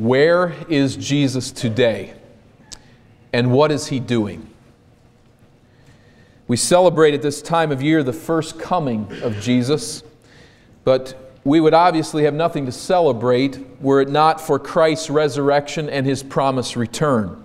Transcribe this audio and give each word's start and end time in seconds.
Where 0.00 0.54
is 0.70 0.96
Jesus 0.96 1.50
today? 1.52 2.14
And 3.34 3.52
what 3.52 3.70
is 3.70 3.88
he 3.88 4.00
doing? 4.00 4.48
We 6.48 6.56
celebrate 6.56 7.12
at 7.12 7.20
this 7.20 7.42
time 7.42 7.70
of 7.70 7.82
year 7.82 8.02
the 8.02 8.14
first 8.14 8.58
coming 8.58 9.12
of 9.22 9.38
Jesus, 9.42 10.02
but 10.84 11.34
we 11.44 11.60
would 11.60 11.74
obviously 11.74 12.24
have 12.24 12.32
nothing 12.32 12.64
to 12.64 12.72
celebrate 12.72 13.58
were 13.78 14.00
it 14.00 14.08
not 14.08 14.40
for 14.40 14.58
Christ's 14.58 15.10
resurrection 15.10 15.90
and 15.90 16.06
his 16.06 16.22
promised 16.22 16.76
return. 16.76 17.44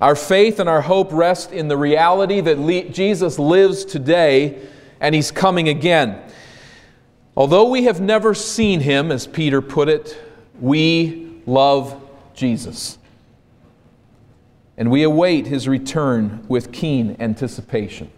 Our 0.00 0.14
faith 0.14 0.60
and 0.60 0.68
our 0.68 0.82
hope 0.82 1.12
rest 1.12 1.50
in 1.50 1.66
the 1.66 1.76
reality 1.76 2.40
that 2.42 2.92
Jesus 2.92 3.40
lives 3.40 3.84
today 3.84 4.62
and 5.00 5.16
he's 5.16 5.32
coming 5.32 5.68
again. 5.68 6.22
Although 7.36 7.70
we 7.70 7.86
have 7.86 8.00
never 8.00 8.34
seen 8.34 8.78
him, 8.78 9.10
as 9.10 9.26
Peter 9.26 9.60
put 9.60 9.88
it, 9.88 10.16
we 10.60 11.25
love 11.46 12.00
Jesus. 12.34 12.98
And 14.76 14.90
we 14.90 15.04
await 15.04 15.46
his 15.46 15.66
return 15.66 16.44
with 16.48 16.72
keen 16.72 17.16
anticipation. 17.18 18.10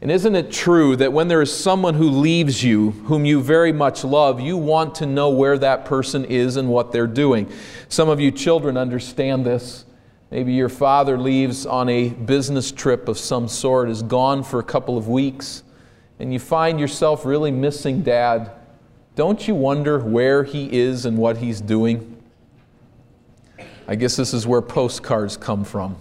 And 0.00 0.12
isn't 0.12 0.36
it 0.36 0.52
true 0.52 0.94
that 0.96 1.12
when 1.12 1.26
there 1.26 1.42
is 1.42 1.52
someone 1.52 1.94
who 1.94 2.08
leaves 2.08 2.62
you, 2.62 2.90
whom 2.90 3.24
you 3.24 3.42
very 3.42 3.72
much 3.72 4.04
love, 4.04 4.40
you 4.40 4.56
want 4.56 4.94
to 4.96 5.06
know 5.06 5.30
where 5.30 5.58
that 5.58 5.86
person 5.86 6.24
is 6.24 6.56
and 6.56 6.68
what 6.68 6.92
they're 6.92 7.08
doing? 7.08 7.50
Some 7.88 8.08
of 8.08 8.20
you 8.20 8.30
children 8.30 8.76
understand 8.76 9.44
this. 9.44 9.84
Maybe 10.30 10.52
your 10.52 10.68
father 10.68 11.18
leaves 11.18 11.66
on 11.66 11.88
a 11.88 12.10
business 12.10 12.70
trip 12.70 13.08
of 13.08 13.18
some 13.18 13.48
sort, 13.48 13.88
is 13.88 14.02
gone 14.02 14.44
for 14.44 14.60
a 14.60 14.64
couple 14.64 14.98
of 14.98 15.08
weeks, 15.08 15.64
and 16.20 16.32
you 16.32 16.38
find 16.38 16.78
yourself 16.78 17.24
really 17.24 17.50
missing 17.50 18.02
dad 18.02 18.52
don't 19.18 19.48
you 19.48 19.54
wonder 19.56 19.98
where 19.98 20.44
he 20.44 20.72
is 20.72 21.04
and 21.04 21.18
what 21.18 21.38
he's 21.38 21.60
doing? 21.60 22.22
I 23.88 23.96
guess 23.96 24.14
this 24.14 24.32
is 24.32 24.46
where 24.46 24.62
postcards 24.62 25.36
come 25.36 25.64
from 25.64 25.96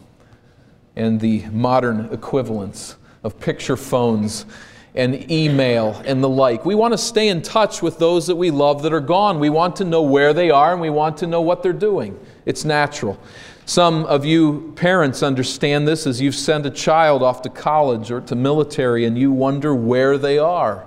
and 0.95 1.19
the 1.19 1.43
modern 1.47 2.13
equivalents 2.13 2.95
of 3.23 3.39
picture 3.39 3.75
phones 3.75 4.45
and 4.93 5.31
email 5.31 5.99
and 6.05 6.23
the 6.23 6.29
like. 6.29 6.63
We 6.63 6.75
want 6.75 6.93
to 6.93 6.97
stay 6.99 7.29
in 7.29 7.41
touch 7.41 7.81
with 7.81 7.97
those 7.97 8.27
that 8.27 8.35
we 8.35 8.51
love 8.51 8.83
that 8.83 8.93
are 8.93 8.99
gone. 8.99 9.39
We 9.39 9.49
want 9.49 9.75
to 9.77 9.83
know 9.83 10.03
where 10.03 10.31
they 10.31 10.51
are 10.51 10.73
and 10.73 10.79
we 10.79 10.91
want 10.91 11.17
to 11.17 11.25
know 11.25 11.41
what 11.41 11.63
they're 11.63 11.73
doing. 11.73 12.19
It's 12.45 12.65
natural. 12.65 13.19
Some 13.65 14.05
of 14.05 14.25
you 14.25 14.73
parents 14.75 15.23
understand 15.23 15.87
this 15.87 16.05
as 16.05 16.21
you've 16.21 16.35
sent 16.35 16.67
a 16.67 16.71
child 16.71 17.23
off 17.23 17.41
to 17.41 17.49
college 17.49 18.11
or 18.11 18.21
to 18.21 18.35
military 18.35 19.05
and 19.05 19.17
you 19.17 19.31
wonder 19.31 19.73
where 19.73 20.19
they 20.19 20.37
are 20.37 20.85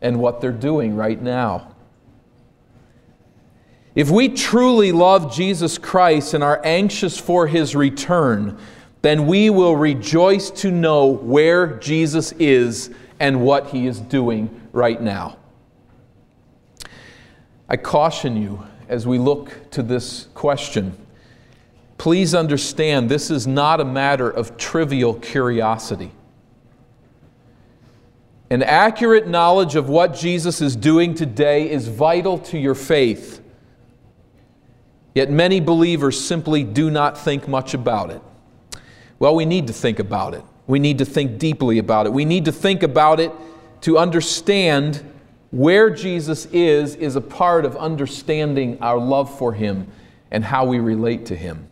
and 0.00 0.18
what 0.18 0.40
they're 0.40 0.52
doing 0.52 0.94
right 0.96 1.20
now. 1.20 1.74
If 3.94 4.10
we 4.10 4.28
truly 4.28 4.92
love 4.92 5.34
Jesus 5.34 5.76
Christ 5.76 6.34
and 6.34 6.44
are 6.44 6.60
anxious 6.64 7.18
for 7.18 7.48
his 7.48 7.74
return, 7.74 8.58
then 9.02 9.26
we 9.26 9.50
will 9.50 9.76
rejoice 9.76 10.50
to 10.50 10.70
know 10.70 11.06
where 11.06 11.78
Jesus 11.78 12.32
is 12.32 12.90
and 13.18 13.40
what 13.40 13.68
he 13.68 13.86
is 13.86 14.00
doing 14.00 14.68
right 14.72 15.00
now. 15.00 15.38
I 17.68 17.76
caution 17.76 18.40
you 18.40 18.64
as 18.88 19.06
we 19.06 19.18
look 19.18 19.70
to 19.72 19.82
this 19.82 20.28
question. 20.34 20.96
Please 21.98 22.34
understand 22.34 23.08
this 23.10 23.30
is 23.30 23.46
not 23.46 23.80
a 23.80 23.84
matter 23.84 24.30
of 24.30 24.56
trivial 24.56 25.14
curiosity. 25.14 26.12
An 28.50 28.62
accurate 28.62 29.28
knowledge 29.28 29.76
of 29.76 29.88
what 29.88 30.14
Jesus 30.14 30.62
is 30.62 30.74
doing 30.74 31.14
today 31.14 31.70
is 31.70 31.88
vital 31.88 32.38
to 32.38 32.58
your 32.58 32.74
faith. 32.74 33.42
Yet 35.14 35.30
many 35.30 35.60
believers 35.60 36.18
simply 36.18 36.64
do 36.64 36.90
not 36.90 37.18
think 37.18 37.46
much 37.46 37.74
about 37.74 38.10
it. 38.10 38.22
Well, 39.18 39.34
we 39.34 39.44
need 39.44 39.66
to 39.66 39.72
think 39.72 39.98
about 39.98 40.32
it. 40.32 40.42
We 40.66 40.78
need 40.78 40.98
to 40.98 41.04
think 41.04 41.38
deeply 41.38 41.78
about 41.78 42.06
it. 42.06 42.12
We 42.12 42.24
need 42.24 42.44
to 42.46 42.52
think 42.52 42.82
about 42.82 43.20
it 43.20 43.32
to 43.82 43.98
understand 43.98 45.02
where 45.50 45.90
Jesus 45.90 46.46
is, 46.46 46.94
is 46.94 47.16
a 47.16 47.20
part 47.20 47.64
of 47.64 47.76
understanding 47.76 48.78
our 48.80 48.98
love 48.98 49.36
for 49.38 49.52
Him 49.52 49.88
and 50.30 50.44
how 50.44 50.64
we 50.64 50.78
relate 50.78 51.26
to 51.26 51.36
Him. 51.36 51.68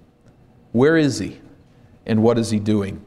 Where 0.72 0.96
is 0.96 1.18
He 1.18 1.40
and 2.04 2.22
what 2.22 2.38
is 2.38 2.50
He 2.50 2.58
doing? 2.58 3.04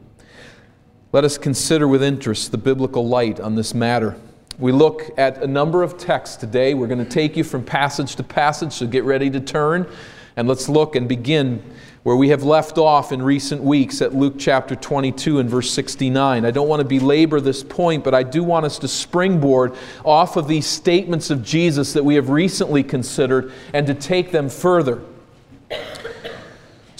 Let 1.12 1.24
us 1.24 1.38
consider 1.38 1.88
with 1.88 2.04
interest 2.04 2.52
the 2.52 2.58
biblical 2.58 3.08
light 3.08 3.40
on 3.40 3.56
this 3.56 3.74
matter. 3.74 4.14
We 4.60 4.70
look 4.70 5.10
at 5.18 5.42
a 5.42 5.46
number 5.48 5.82
of 5.82 5.98
texts 5.98 6.36
today. 6.36 6.72
We're 6.72 6.86
going 6.86 7.04
to 7.04 7.10
take 7.10 7.36
you 7.36 7.42
from 7.42 7.64
passage 7.64 8.14
to 8.14 8.22
passage, 8.22 8.74
so 8.74 8.86
get 8.86 9.02
ready 9.02 9.28
to 9.30 9.40
turn. 9.40 9.90
And 10.36 10.46
let's 10.46 10.68
look 10.68 10.94
and 10.94 11.08
begin 11.08 11.64
where 12.04 12.14
we 12.14 12.28
have 12.28 12.44
left 12.44 12.78
off 12.78 13.10
in 13.10 13.22
recent 13.22 13.60
weeks 13.60 14.00
at 14.00 14.14
Luke 14.14 14.34
chapter 14.38 14.76
22 14.76 15.40
and 15.40 15.50
verse 15.50 15.72
69. 15.72 16.44
I 16.44 16.50
don't 16.52 16.68
want 16.68 16.78
to 16.78 16.86
belabor 16.86 17.40
this 17.40 17.64
point, 17.64 18.04
but 18.04 18.14
I 18.14 18.22
do 18.22 18.44
want 18.44 18.64
us 18.64 18.78
to 18.78 18.86
springboard 18.86 19.74
off 20.04 20.36
of 20.36 20.46
these 20.46 20.66
statements 20.66 21.30
of 21.30 21.42
Jesus 21.42 21.92
that 21.92 22.04
we 22.04 22.14
have 22.14 22.30
recently 22.30 22.84
considered 22.84 23.52
and 23.74 23.84
to 23.88 23.94
take 23.94 24.30
them 24.30 24.48
further. 24.48 25.02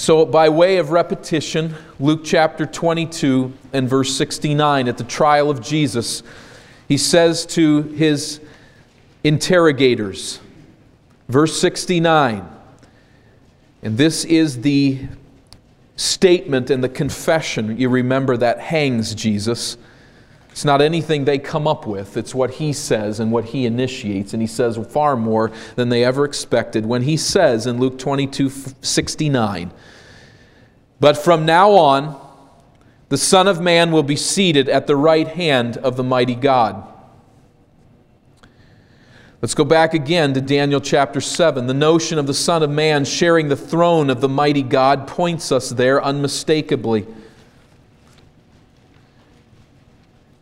So, 0.01 0.25
by 0.25 0.49
way 0.49 0.79
of 0.79 0.93
repetition, 0.93 1.75
Luke 1.99 2.23
chapter 2.25 2.65
22 2.65 3.53
and 3.75 3.87
verse 3.87 4.17
69, 4.17 4.89
at 4.89 4.97
the 4.97 5.05
trial 5.05 5.51
of 5.51 5.61
Jesus, 5.61 6.23
he 6.89 6.97
says 6.97 7.45
to 7.49 7.83
his 7.83 8.41
interrogators, 9.25 10.41
verse 11.29 11.61
69, 11.61 12.49
and 13.83 13.99
this 13.99 14.25
is 14.25 14.63
the 14.63 15.01
statement 15.97 16.71
and 16.71 16.83
the 16.83 16.89
confession, 16.89 17.79
you 17.79 17.91
remember, 17.91 18.39
that 18.39 18.59
hangs 18.59 19.15
Jesus. 19.15 19.77
It's 20.49 20.65
not 20.65 20.81
anything 20.81 21.27
they 21.27 21.39
come 21.39 21.69
up 21.69 21.87
with, 21.87 22.17
it's 22.17 22.35
what 22.35 22.53
he 22.53 22.73
says 22.73 23.21
and 23.21 23.31
what 23.31 23.45
he 23.45 23.67
initiates. 23.67 24.33
And 24.33 24.41
he 24.41 24.49
says 24.49 24.79
far 24.79 25.15
more 25.15 25.53
than 25.77 25.91
they 25.91 26.05
ever 26.05 26.25
expected 26.25 26.87
when 26.87 27.03
he 27.03 27.19
says 27.19 27.67
in 27.67 27.79
Luke 27.79 27.99
22 27.99 28.49
69, 28.81 29.73
But 31.01 31.17
from 31.17 31.47
now 31.47 31.73
on, 31.73 32.21
the 33.09 33.19
Son 33.19 33.49
of 33.49 33.61
Man 33.61 33.91
will 33.91 34.03
be 34.03 34.17
seated 34.17 34.69
at 34.69 34.87
the 34.87 34.95
right 34.95 35.27
hand 35.27 35.79
of 35.79 35.97
the 35.97 36.05
mighty 36.05 36.35
God. 36.35 36.87
Let's 39.43 39.55
go 39.55 39.65
back 39.65 39.95
again 39.95 40.35
to 40.35 40.41
Daniel 40.43 40.83
chapter 40.83 41.21
7. 41.23 41.67
The 41.67 41.73
notion 41.73 42.19
of 42.19 42.27
the 42.27 42.35
Son 42.35 42.63
of 42.63 42.69
Man 42.69 43.07
sharing 43.07 43.49
the 43.49 43.57
throne 43.57 44.11
of 44.11 44.21
the 44.21 44.29
mighty 44.29 44.63
God 44.63 45.09
points 45.09 45.51
us 45.51 45.71
there 45.71 46.05
unmistakably. 46.05 47.07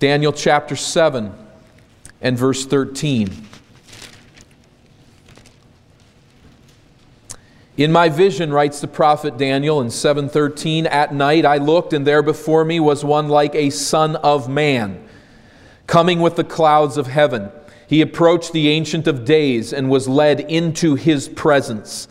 Daniel 0.00 0.32
chapter 0.32 0.74
7 0.74 1.32
and 2.20 2.36
verse 2.36 2.66
13. 2.66 3.30
In 7.78 7.93
my 7.93 8.09
vision, 8.09 8.53
writes 8.53 8.81
the 8.81 8.89
prophet 8.89 9.39
Daniel 9.39 9.81
in 9.81 9.87
7:13, 9.87 10.84
at 10.87 11.15
night 11.15 11.47
I 11.47 11.59
looked, 11.59 11.93
and 11.93 12.05
there 12.05 12.22
before 12.22 12.65
me 12.65 12.81
was 12.81 13.05
one 13.05 13.28
like 13.28 13.55
a 13.55 13.71
son 13.71 14.16
of 14.16 14.49
man, 14.49 14.99
coming 15.87 16.19
with 16.19 16.34
the 16.34 16.43
clouds 16.43 16.97
of 16.97 17.06
heaven. 17.06 17.50
He 17.87 18.00
approached 18.00 18.53
the 18.53 18.69
Ancient 18.69 19.06
of 19.06 19.25
Days 19.25 19.72
and 19.72 19.89
was 19.89 20.09
led 20.09 20.41
into 20.41 20.97
his 20.97 21.28
presence. 21.28 22.09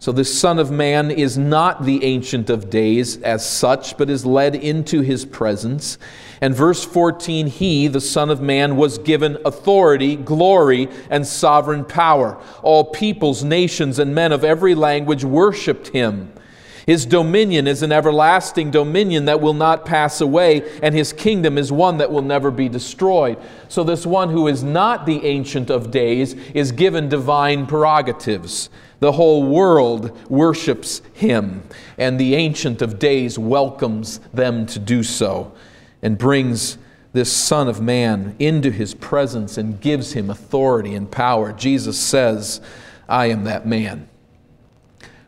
So, 0.00 0.12
this 0.12 0.40
Son 0.40 0.58
of 0.58 0.70
Man 0.70 1.10
is 1.10 1.36
not 1.36 1.84
the 1.84 2.02
Ancient 2.02 2.48
of 2.48 2.70
Days 2.70 3.20
as 3.20 3.46
such, 3.46 3.98
but 3.98 4.08
is 4.08 4.24
led 4.24 4.54
into 4.54 5.02
his 5.02 5.26
presence. 5.26 5.98
And 6.40 6.54
verse 6.54 6.82
14, 6.82 7.48
he, 7.48 7.86
the 7.86 8.00
Son 8.00 8.30
of 8.30 8.40
Man, 8.40 8.78
was 8.78 8.96
given 8.96 9.36
authority, 9.44 10.16
glory, 10.16 10.88
and 11.10 11.26
sovereign 11.26 11.84
power. 11.84 12.42
All 12.62 12.84
peoples, 12.84 13.44
nations, 13.44 13.98
and 13.98 14.14
men 14.14 14.32
of 14.32 14.42
every 14.42 14.74
language 14.74 15.22
worshiped 15.22 15.88
him. 15.88 16.32
His 16.86 17.04
dominion 17.04 17.66
is 17.66 17.82
an 17.82 17.92
everlasting 17.92 18.70
dominion 18.70 19.26
that 19.26 19.42
will 19.42 19.52
not 19.52 19.84
pass 19.84 20.22
away, 20.22 20.62
and 20.82 20.94
his 20.94 21.12
kingdom 21.12 21.58
is 21.58 21.70
one 21.70 21.98
that 21.98 22.10
will 22.10 22.22
never 22.22 22.50
be 22.50 22.70
destroyed. 22.70 23.36
So, 23.68 23.84
this 23.84 24.06
one 24.06 24.30
who 24.30 24.48
is 24.48 24.64
not 24.64 25.04
the 25.04 25.26
Ancient 25.26 25.68
of 25.68 25.90
Days 25.90 26.32
is 26.54 26.72
given 26.72 27.10
divine 27.10 27.66
prerogatives. 27.66 28.70
The 29.00 29.12
whole 29.12 29.42
world 29.42 30.16
worships 30.30 31.02
him, 31.14 31.62
and 31.98 32.20
the 32.20 32.34
Ancient 32.34 32.82
of 32.82 32.98
Days 32.98 33.38
welcomes 33.38 34.20
them 34.32 34.66
to 34.66 34.78
do 34.78 35.02
so 35.02 35.52
and 36.02 36.16
brings 36.16 36.78
this 37.12 37.32
Son 37.32 37.66
of 37.66 37.80
Man 37.80 38.36
into 38.38 38.70
his 38.70 38.94
presence 38.94 39.58
and 39.58 39.80
gives 39.80 40.12
him 40.12 40.30
authority 40.30 40.94
and 40.94 41.10
power. 41.10 41.52
Jesus 41.52 41.98
says, 41.98 42.60
I 43.08 43.26
am 43.26 43.44
that 43.44 43.66
man. 43.66 44.08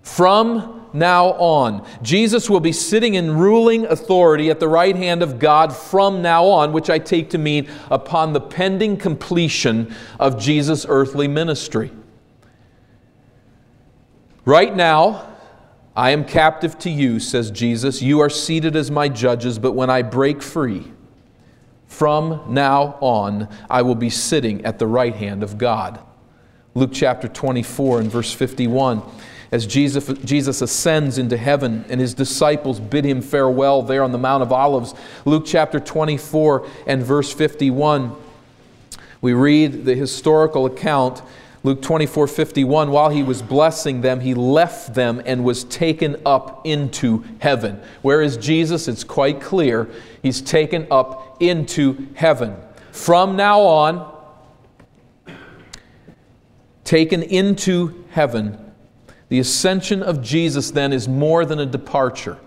From 0.02 0.86
now 0.92 1.32
on, 1.32 1.86
Jesus 2.02 2.50
will 2.50 2.60
be 2.60 2.72
sitting 2.72 3.14
in 3.14 3.36
ruling 3.36 3.86
authority 3.86 4.50
at 4.50 4.60
the 4.60 4.68
right 4.68 4.94
hand 4.94 5.22
of 5.22 5.38
God 5.38 5.74
from 5.74 6.20
now 6.20 6.44
on, 6.44 6.72
which 6.72 6.90
I 6.90 6.98
take 6.98 7.30
to 7.30 7.38
mean 7.38 7.68
upon 7.90 8.32
the 8.32 8.40
pending 8.40 8.98
completion 8.98 9.94
of 10.20 10.38
Jesus' 10.38 10.84
earthly 10.88 11.26
ministry. 11.26 11.90
Right 14.44 14.74
now, 14.74 15.28
I 15.94 16.10
am 16.10 16.24
captive 16.24 16.78
to 16.80 16.90
you, 16.90 17.20
says 17.20 17.50
Jesus. 17.50 18.02
You 18.02 18.20
are 18.20 18.30
seated 18.30 18.74
as 18.74 18.90
my 18.90 19.08
judges, 19.08 19.58
but 19.58 19.72
when 19.72 19.90
I 19.90 20.02
break 20.02 20.42
free, 20.42 20.90
from 21.86 22.42
now 22.48 22.96
on, 23.00 23.48
I 23.70 23.82
will 23.82 23.94
be 23.94 24.10
sitting 24.10 24.64
at 24.64 24.78
the 24.78 24.86
right 24.86 25.14
hand 25.14 25.42
of 25.42 25.58
God. 25.58 26.00
Luke 26.74 26.90
chapter 26.92 27.28
24 27.28 28.00
and 28.00 28.10
verse 28.10 28.32
51. 28.32 29.02
As 29.52 29.66
Jesus, 29.66 30.08
Jesus 30.24 30.62
ascends 30.62 31.18
into 31.18 31.36
heaven 31.36 31.84
and 31.90 32.00
his 32.00 32.14
disciples 32.14 32.80
bid 32.80 33.04
him 33.04 33.20
farewell 33.20 33.82
there 33.82 34.02
on 34.02 34.10
the 34.10 34.18
Mount 34.18 34.42
of 34.42 34.50
Olives, 34.50 34.94
Luke 35.26 35.44
chapter 35.46 35.78
24 35.78 36.66
and 36.86 37.02
verse 37.02 37.30
51, 37.30 38.16
we 39.20 39.34
read 39.34 39.84
the 39.84 39.94
historical 39.94 40.64
account 40.66 41.22
Luke 41.64 41.80
24 41.80 42.26
51, 42.26 42.90
while 42.90 43.10
he 43.10 43.22
was 43.22 43.40
blessing 43.40 44.00
them, 44.00 44.20
he 44.20 44.34
left 44.34 44.94
them 44.94 45.22
and 45.24 45.44
was 45.44 45.62
taken 45.64 46.16
up 46.26 46.66
into 46.66 47.24
heaven. 47.38 47.80
Where 48.02 48.20
is 48.20 48.36
Jesus? 48.36 48.88
It's 48.88 49.04
quite 49.04 49.40
clear. 49.40 49.88
He's 50.22 50.40
taken 50.40 50.88
up 50.90 51.40
into 51.40 52.08
heaven. 52.14 52.56
From 52.90 53.36
now 53.36 53.60
on, 53.60 54.12
taken 56.84 57.22
into 57.22 58.04
heaven, 58.10 58.72
the 59.28 59.38
ascension 59.38 60.02
of 60.02 60.20
Jesus 60.20 60.72
then 60.72 60.92
is 60.92 61.06
more 61.06 61.44
than 61.46 61.60
a 61.60 61.66
departure. 61.66 62.38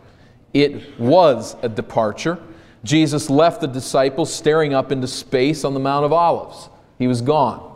It 0.54 1.00
was 1.00 1.56
a 1.62 1.70
departure. 1.70 2.38
Jesus 2.84 3.30
left 3.30 3.62
the 3.62 3.68
disciples 3.68 4.32
staring 4.32 4.74
up 4.74 4.92
into 4.92 5.08
space 5.08 5.64
on 5.64 5.74
the 5.74 5.80
Mount 5.80 6.06
of 6.06 6.14
Olives. 6.14 6.70
He 7.00 7.08
was 7.08 7.22
gone. 7.22 7.75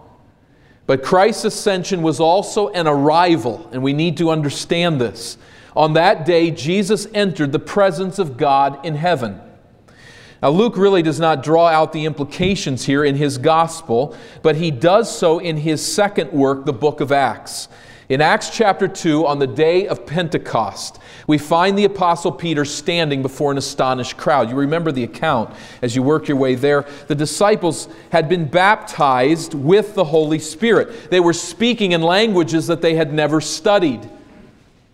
But 0.89 1.03
Christ's 1.03 1.45
ascension 1.45 2.01
was 2.01 2.19
also 2.19 2.69
an 2.69 2.88
arrival, 2.88 3.69
and 3.71 3.83
we 3.83 3.94
need 3.94 4.18
to 4.18 4.31
understand 4.31 5.00
this. 5.00 5.38
On 5.75 5.94
that 5.94 6.25
day, 6.25 6.50
Jesus 6.50 7.06
entered 7.13 7.51
the 7.51 7.59
presence 7.59 8.18
of 8.18 8.38
God 8.38 8.83
in 8.83 8.95
heaven. 8.95 9.39
Now, 10.41 10.50
Luke 10.50 10.75
really 10.75 11.03
does 11.03 11.19
not 11.19 11.44
draw 11.44 11.68
out 11.68 11.94
the 11.94 12.06
implications 12.06 12.88
here 12.88 13.06
in 13.06 13.13
his 13.13 13.38
gospel, 13.38 14.18
but 14.41 14.56
he 14.56 14.71
does 14.71 15.15
so 15.15 15.38
in 15.38 15.57
his 15.57 15.86
second 15.86 16.31
work, 16.31 16.65
the 16.65 16.74
book 16.74 17.01
of 17.01 17.12
Acts. 17.12 17.68
In 18.09 18.21
Acts 18.21 18.50
chapter 18.50 18.88
2, 18.88 19.27
on 19.27 19.38
the 19.38 19.45
day 19.45 19.88
of 19.88 20.03
Pentecost, 20.03 20.97
we 21.27 21.38
find 21.38 21.77
the 21.77 21.85
Apostle 21.85 22.31
Peter 22.31 22.65
standing 22.65 23.21
before 23.21 23.51
an 23.51 23.59
astonished 23.59 24.17
crowd. 24.17 24.50
You 24.50 24.56
remember 24.56 24.91
the 24.91 25.03
account 25.03 25.56
as 25.83 25.95
you 25.95 26.01
work 26.01 26.27
your 26.27 26.38
way 26.38 26.56
there. 26.56 26.88
The 27.06 27.13
disciples 27.13 27.88
had 28.11 28.27
been 28.27 28.45
baptized 28.47 29.53
with 29.53 29.94
the 29.94 30.06
Holy 30.06 30.39
Spirit, 30.39 31.11
they 31.11 31.19
were 31.19 31.33
speaking 31.33 31.91
in 31.91 32.01
languages 32.01 32.65
that 32.65 32.81
they 32.81 32.95
had 32.95 33.13
never 33.13 33.39
studied. 33.39 34.09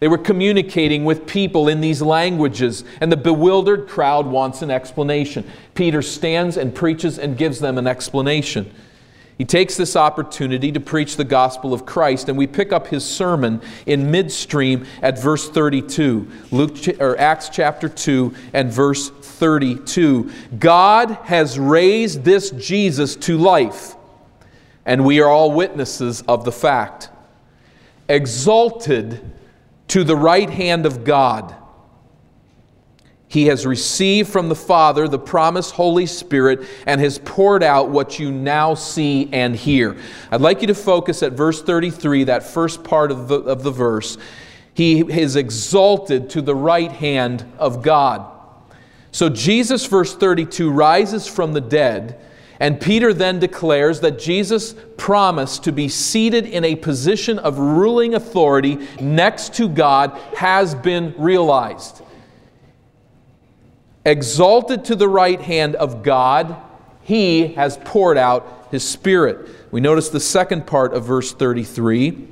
They 0.01 0.09
were 0.09 0.17
communicating 0.17 1.05
with 1.05 1.25
people 1.25 1.69
in 1.69 1.79
these 1.79 2.01
languages, 2.01 2.83
and 2.99 3.09
the 3.09 3.17
bewildered 3.17 3.87
crowd 3.87 4.27
wants 4.27 4.61
an 4.61 4.69
explanation. 4.69 5.49
Peter 5.73 6.01
stands 6.01 6.57
and 6.57 6.75
preaches 6.75 7.17
and 7.17 7.37
gives 7.37 7.59
them 7.59 7.77
an 7.77 7.87
explanation. 7.87 8.69
He 9.37 9.43
takes 9.43 9.75
this 9.75 9.97
opportunity 9.97 10.71
to 10.71 10.79
preach 10.79 11.17
the 11.17 11.25
gospel 11.25 11.73
of 11.73 11.85
Christ, 11.85 12.29
and 12.29 12.37
we 12.37 12.47
pick 12.47 12.71
up 12.71 12.87
his 12.87 13.03
sermon 13.03 13.61
in 13.85 14.09
midstream 14.09 14.85
at 15.01 15.19
verse 15.19 15.49
32, 15.49 16.31
Luke 16.51 16.77
or 17.01 17.19
Acts 17.19 17.49
chapter 17.49 17.89
2 17.89 18.33
and 18.53 18.71
verse 18.71 19.09
32. 19.09 20.31
God 20.57 21.11
has 21.23 21.59
raised 21.59 22.23
this 22.23 22.51
Jesus 22.51 23.17
to 23.17 23.37
life, 23.37 23.95
and 24.85 25.03
we 25.03 25.19
are 25.19 25.29
all 25.29 25.51
witnesses 25.51 26.21
of 26.29 26.45
the 26.45 26.51
fact. 26.53 27.09
Exalted 28.07 29.19
to 29.89 30.05
the 30.05 30.15
right 30.15 30.49
hand 30.49 30.85
of 30.85 31.03
God 31.03 31.55
he 33.35 33.47
has 33.47 33.65
received 33.65 34.29
from 34.29 34.47
the 34.47 34.55
Father 34.55 35.09
the 35.09 35.19
promised 35.19 35.73
Holy 35.73 36.05
Spirit 36.05 36.65
and 36.85 37.01
has 37.01 37.19
poured 37.19 37.63
out 37.63 37.89
what 37.89 38.17
you 38.17 38.31
now 38.31 38.73
see 38.75 39.27
and 39.33 39.53
hear. 39.53 39.97
I'd 40.31 40.39
like 40.39 40.61
you 40.61 40.67
to 40.67 40.73
focus 40.73 41.21
at 41.21 41.33
verse 41.33 41.61
33, 41.61 42.23
that 42.23 42.43
first 42.43 42.81
part 42.85 43.11
of 43.11 43.27
the, 43.27 43.41
of 43.41 43.61
the 43.61 43.71
verse. 43.71 44.17
He 44.73 45.01
is 45.01 45.35
exalted 45.35 46.29
to 46.29 46.41
the 46.41 46.55
right 46.55 46.89
hand 46.89 47.45
of 47.59 47.81
God. 47.81 48.25
So 49.11 49.27
Jesus, 49.27 49.85
verse 49.85 50.15
32, 50.15 50.71
rises 50.71 51.27
from 51.27 51.51
the 51.51 51.59
dead. 51.59 52.21
And 52.61 52.79
Peter 52.79 53.13
then 53.13 53.39
declares 53.39 53.99
that 53.99 54.17
Jesus' 54.17 54.75
promise 54.95 55.59
to 55.59 55.73
be 55.73 55.89
seated 55.89 56.45
in 56.45 56.63
a 56.63 56.77
position 56.77 57.39
of 57.39 57.59
ruling 57.59 58.15
authority 58.15 58.87
next 59.01 59.55
to 59.55 59.67
God 59.67 60.17
has 60.37 60.73
been 60.73 61.13
realized 61.17 62.01
exalted 64.05 64.85
to 64.85 64.95
the 64.95 65.07
right 65.07 65.41
hand 65.41 65.75
of 65.75 66.03
God, 66.03 66.55
he 67.01 67.47
has 67.53 67.77
poured 67.77 68.17
out 68.17 68.67
his 68.71 68.87
Spirit. 68.87 69.49
We 69.71 69.81
notice 69.81 70.09
the 70.09 70.19
second 70.19 70.67
part 70.67 70.93
of 70.93 71.05
verse 71.05 71.33
33. 71.33 72.27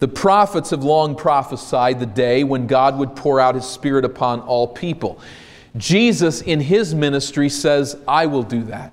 The 0.00 0.08
prophets 0.08 0.70
have 0.70 0.82
long 0.82 1.14
prophesied 1.14 2.00
the 2.00 2.06
day 2.06 2.42
when 2.42 2.66
God 2.66 2.98
would 2.98 3.14
pour 3.16 3.38
out 3.38 3.54
his 3.54 3.66
Spirit 3.66 4.04
upon 4.04 4.40
all 4.40 4.66
people. 4.66 5.20
Jesus, 5.76 6.40
in 6.40 6.60
his 6.60 6.94
ministry, 6.94 7.48
says, 7.48 7.96
I 8.08 8.26
will 8.26 8.42
do 8.42 8.62
that. 8.64 8.92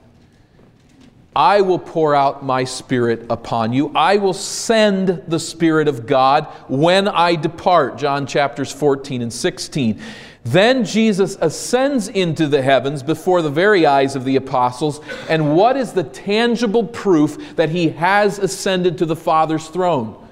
I 1.35 1.61
will 1.61 1.79
pour 1.79 2.15
out 2.15 2.43
my 2.43 2.63
Spirit 2.63 3.27
upon 3.29 3.71
you. 3.71 3.91
I 3.95 4.17
will 4.17 4.33
send 4.33 5.23
the 5.27 5.39
Spirit 5.39 5.87
of 5.87 6.07
God 6.07 6.45
when 6.67 7.07
I 7.07 7.35
depart. 7.35 7.97
John 7.97 8.25
chapters 8.25 8.71
14 8.71 9.21
and 9.21 9.31
16. 9.31 10.01
Then 10.47 10.85
Jesus 10.85 11.37
ascends 11.41 12.07
into 12.07 12.47
the 12.47 12.61
heavens 12.61 13.03
before 13.03 13.41
the 13.41 13.49
very 13.49 13.85
eyes 13.85 14.15
of 14.15 14.23
the 14.23 14.37
apostles. 14.37 15.01
And 15.27 15.57
what 15.57 15.75
is 15.75 15.91
the 15.91 16.03
tangible 16.03 16.85
proof 16.85 17.57
that 17.57 17.69
he 17.69 17.89
has 17.89 18.39
ascended 18.39 18.97
to 18.99 19.05
the 19.05 19.15
Father's 19.15 19.67
throne? 19.67 20.25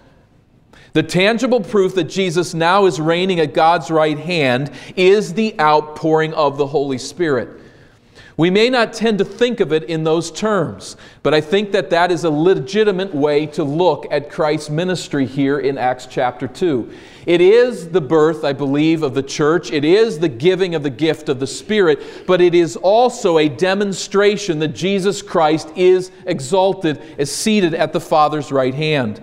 The 0.94 1.04
tangible 1.04 1.60
proof 1.60 1.96
that 1.96 2.06
Jesus 2.06 2.54
now 2.54 2.86
is 2.86 3.02
reigning 3.02 3.42
at 3.42 3.54
God's 3.54 3.92
right 3.92 4.18
hand 4.18 4.72
is 4.96 5.34
the 5.34 5.60
outpouring 5.60 6.34
of 6.34 6.58
the 6.58 6.68
Holy 6.68 6.98
Spirit. 6.98 7.50
We 8.38 8.50
may 8.50 8.70
not 8.70 8.92
tend 8.92 9.20
to 9.20 9.26
think 9.26 9.62
of 9.62 9.72
it 9.72 9.86
in 9.86 10.04
those 10.04 10.30
terms, 10.30 10.98
but 11.24 11.34
I 11.34 11.40
think 11.40 11.72
that 11.72 11.90
that 11.92 12.12
is 12.12 12.26
a 12.26 12.30
legitimate 12.30 13.16
way 13.16 13.46
to 13.48 13.64
look 13.64 14.06
at 14.12 14.30
Christ's 14.30 14.70
ministry 14.70 15.26
here 15.26 15.60
in 15.60 15.78
Acts 15.78 16.06
chapter 16.06 16.46
2. 16.46 16.92
It 17.26 17.40
is 17.40 17.90
the 17.90 18.02
birth, 18.02 18.44
I 18.44 18.52
believe, 18.52 19.04
of 19.04 19.14
the 19.14 19.24
church. 19.24 19.72
It 19.72 19.86
is 19.86 20.20
the 20.20 20.28
giving 20.28 20.76
of 20.76 20.84
the 20.84 20.90
gift 20.90 21.30
of 21.30 21.40
the 21.40 21.48
Spirit, 21.48 22.26
but 22.28 22.42
it 22.42 22.54
is 22.54 22.76
also 22.76 23.38
a 23.38 23.48
demonstration 23.48 24.60
that 24.60 24.76
Jesus 24.76 25.22
Christ 25.22 25.70
is 25.78 26.12
exalted, 26.26 27.02
is 27.18 27.34
seated 27.34 27.74
at 27.74 27.94
the 27.94 28.02
Father's 28.02 28.52
right 28.52 28.76
hand. 28.76 29.22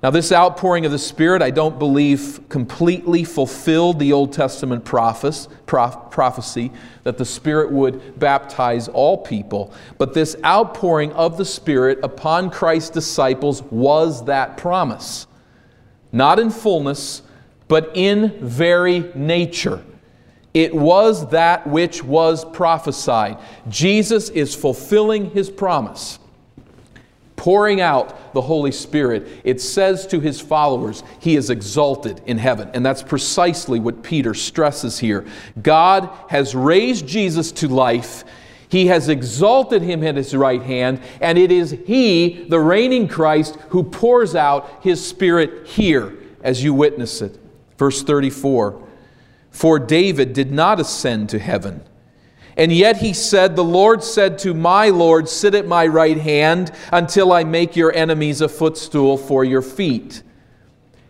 Now, 0.00 0.10
this 0.10 0.30
outpouring 0.30 0.86
of 0.86 0.92
the 0.92 0.98
Spirit, 0.98 1.42
I 1.42 1.50
don't 1.50 1.76
believe 1.76 2.40
completely 2.48 3.24
fulfilled 3.24 3.98
the 3.98 4.12
Old 4.12 4.32
Testament 4.32 4.84
prophes, 4.84 5.48
prof, 5.66 6.12
prophecy 6.12 6.70
that 7.02 7.18
the 7.18 7.24
Spirit 7.24 7.72
would 7.72 8.16
baptize 8.16 8.86
all 8.86 9.18
people. 9.18 9.72
But 9.98 10.14
this 10.14 10.36
outpouring 10.44 11.12
of 11.14 11.36
the 11.36 11.44
Spirit 11.44 11.98
upon 12.04 12.50
Christ's 12.50 12.90
disciples 12.90 13.62
was 13.64 14.24
that 14.26 14.56
promise. 14.56 15.26
Not 16.12 16.38
in 16.38 16.50
fullness, 16.50 17.22
but 17.66 17.90
in 17.94 18.38
very 18.40 19.10
nature. 19.16 19.84
It 20.54 20.72
was 20.72 21.28
that 21.30 21.66
which 21.66 22.04
was 22.04 22.44
prophesied. 22.44 23.38
Jesus 23.68 24.28
is 24.28 24.54
fulfilling 24.54 25.30
his 25.30 25.50
promise 25.50 26.20
pouring 27.38 27.80
out 27.80 28.34
the 28.34 28.42
Holy 28.42 28.72
Spirit, 28.72 29.26
it 29.44 29.60
says 29.62 30.06
to 30.08 30.20
his 30.20 30.38
followers, 30.38 31.02
He 31.20 31.36
is 31.36 31.48
exalted 31.48 32.20
in 32.26 32.36
heaven. 32.36 32.68
And 32.74 32.84
that's 32.84 33.02
precisely 33.02 33.80
what 33.80 34.02
Peter 34.02 34.34
stresses 34.34 34.98
here. 34.98 35.24
God 35.62 36.10
has 36.28 36.54
raised 36.54 37.06
Jesus 37.06 37.50
to 37.52 37.68
life. 37.68 38.24
He 38.68 38.88
has 38.88 39.08
exalted 39.08 39.80
him 39.80 40.04
at 40.04 40.16
his 40.16 40.36
right 40.36 40.60
hand, 40.60 41.00
and 41.22 41.38
it 41.38 41.50
is 41.50 41.70
He, 41.86 42.44
the 42.48 42.60
reigning 42.60 43.08
Christ, 43.08 43.56
who 43.70 43.82
pours 43.82 44.34
out 44.34 44.82
His 44.82 45.02
Spirit 45.04 45.66
here 45.68 46.12
as 46.42 46.62
you 46.62 46.74
witness 46.74 47.22
it. 47.22 47.38
Verse 47.78 48.02
34 48.02 48.86
For 49.50 49.78
David 49.78 50.34
did 50.34 50.50
not 50.50 50.80
ascend 50.80 51.30
to 51.30 51.38
heaven 51.38 51.82
and 52.58 52.72
yet 52.72 52.96
he 52.96 53.14
said, 53.14 53.54
The 53.54 53.62
Lord 53.62 54.02
said 54.02 54.36
to 54.40 54.52
my 54.52 54.88
Lord, 54.88 55.28
Sit 55.28 55.54
at 55.54 55.68
my 55.68 55.86
right 55.86 56.18
hand 56.18 56.72
until 56.92 57.32
I 57.32 57.44
make 57.44 57.76
your 57.76 57.94
enemies 57.94 58.40
a 58.40 58.48
footstool 58.48 59.16
for 59.16 59.44
your 59.44 59.62
feet. 59.62 60.24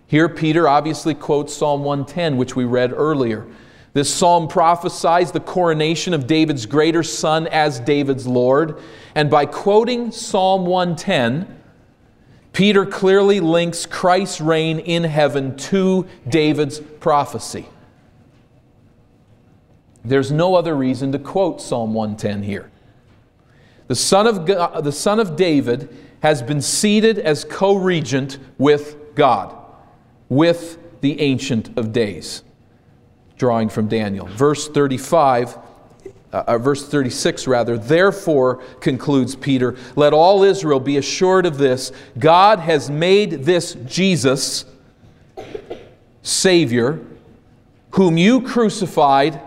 Here, 0.06 0.28
Peter 0.28 0.68
obviously 0.68 1.14
quotes 1.14 1.54
Psalm 1.54 1.84
110, 1.84 2.36
which 2.36 2.54
we 2.54 2.66
read 2.66 2.92
earlier. 2.92 3.46
This 3.94 4.14
psalm 4.14 4.46
prophesies 4.46 5.32
the 5.32 5.40
coronation 5.40 6.12
of 6.12 6.26
David's 6.26 6.66
greater 6.66 7.02
son 7.02 7.46
as 7.46 7.80
David's 7.80 8.26
Lord. 8.26 8.78
And 9.14 9.30
by 9.30 9.46
quoting 9.46 10.12
Psalm 10.12 10.66
110, 10.66 11.62
Peter 12.52 12.84
clearly 12.84 13.40
links 13.40 13.86
Christ's 13.86 14.42
reign 14.42 14.80
in 14.80 15.04
heaven 15.04 15.56
to 15.56 16.06
David's 16.28 16.78
prophecy. 16.78 17.66
There's 20.08 20.32
no 20.32 20.54
other 20.54 20.74
reason 20.74 21.12
to 21.12 21.18
quote 21.18 21.60
Psalm 21.60 21.94
110 21.94 22.42
here. 22.42 22.70
The 23.88 23.94
son 23.94 24.26
of, 24.26 24.44
God, 24.44 24.84
the 24.84 24.92
son 24.92 25.18
of 25.18 25.36
David 25.36 25.94
has 26.20 26.42
been 26.42 26.60
seated 26.60 27.18
as 27.18 27.44
co 27.44 27.74
regent 27.74 28.38
with 28.58 29.14
God, 29.14 29.56
with 30.28 30.78
the 31.00 31.20
Ancient 31.20 31.76
of 31.78 31.92
Days. 31.92 32.42
Drawing 33.36 33.68
from 33.68 33.88
Daniel. 33.88 34.26
Verse 34.26 34.68
35, 34.68 35.56
uh, 36.32 36.44
uh, 36.46 36.58
verse 36.58 36.86
36 36.86 37.46
rather, 37.46 37.78
therefore, 37.78 38.56
concludes 38.80 39.36
Peter, 39.36 39.76
let 39.96 40.12
all 40.12 40.42
Israel 40.42 40.80
be 40.80 40.96
assured 40.96 41.46
of 41.46 41.56
this 41.56 41.92
God 42.18 42.58
has 42.58 42.90
made 42.90 43.44
this 43.44 43.74
Jesus, 43.86 44.64
Savior, 46.22 47.00
whom 47.92 48.18
you 48.18 48.42
crucified, 48.42 49.40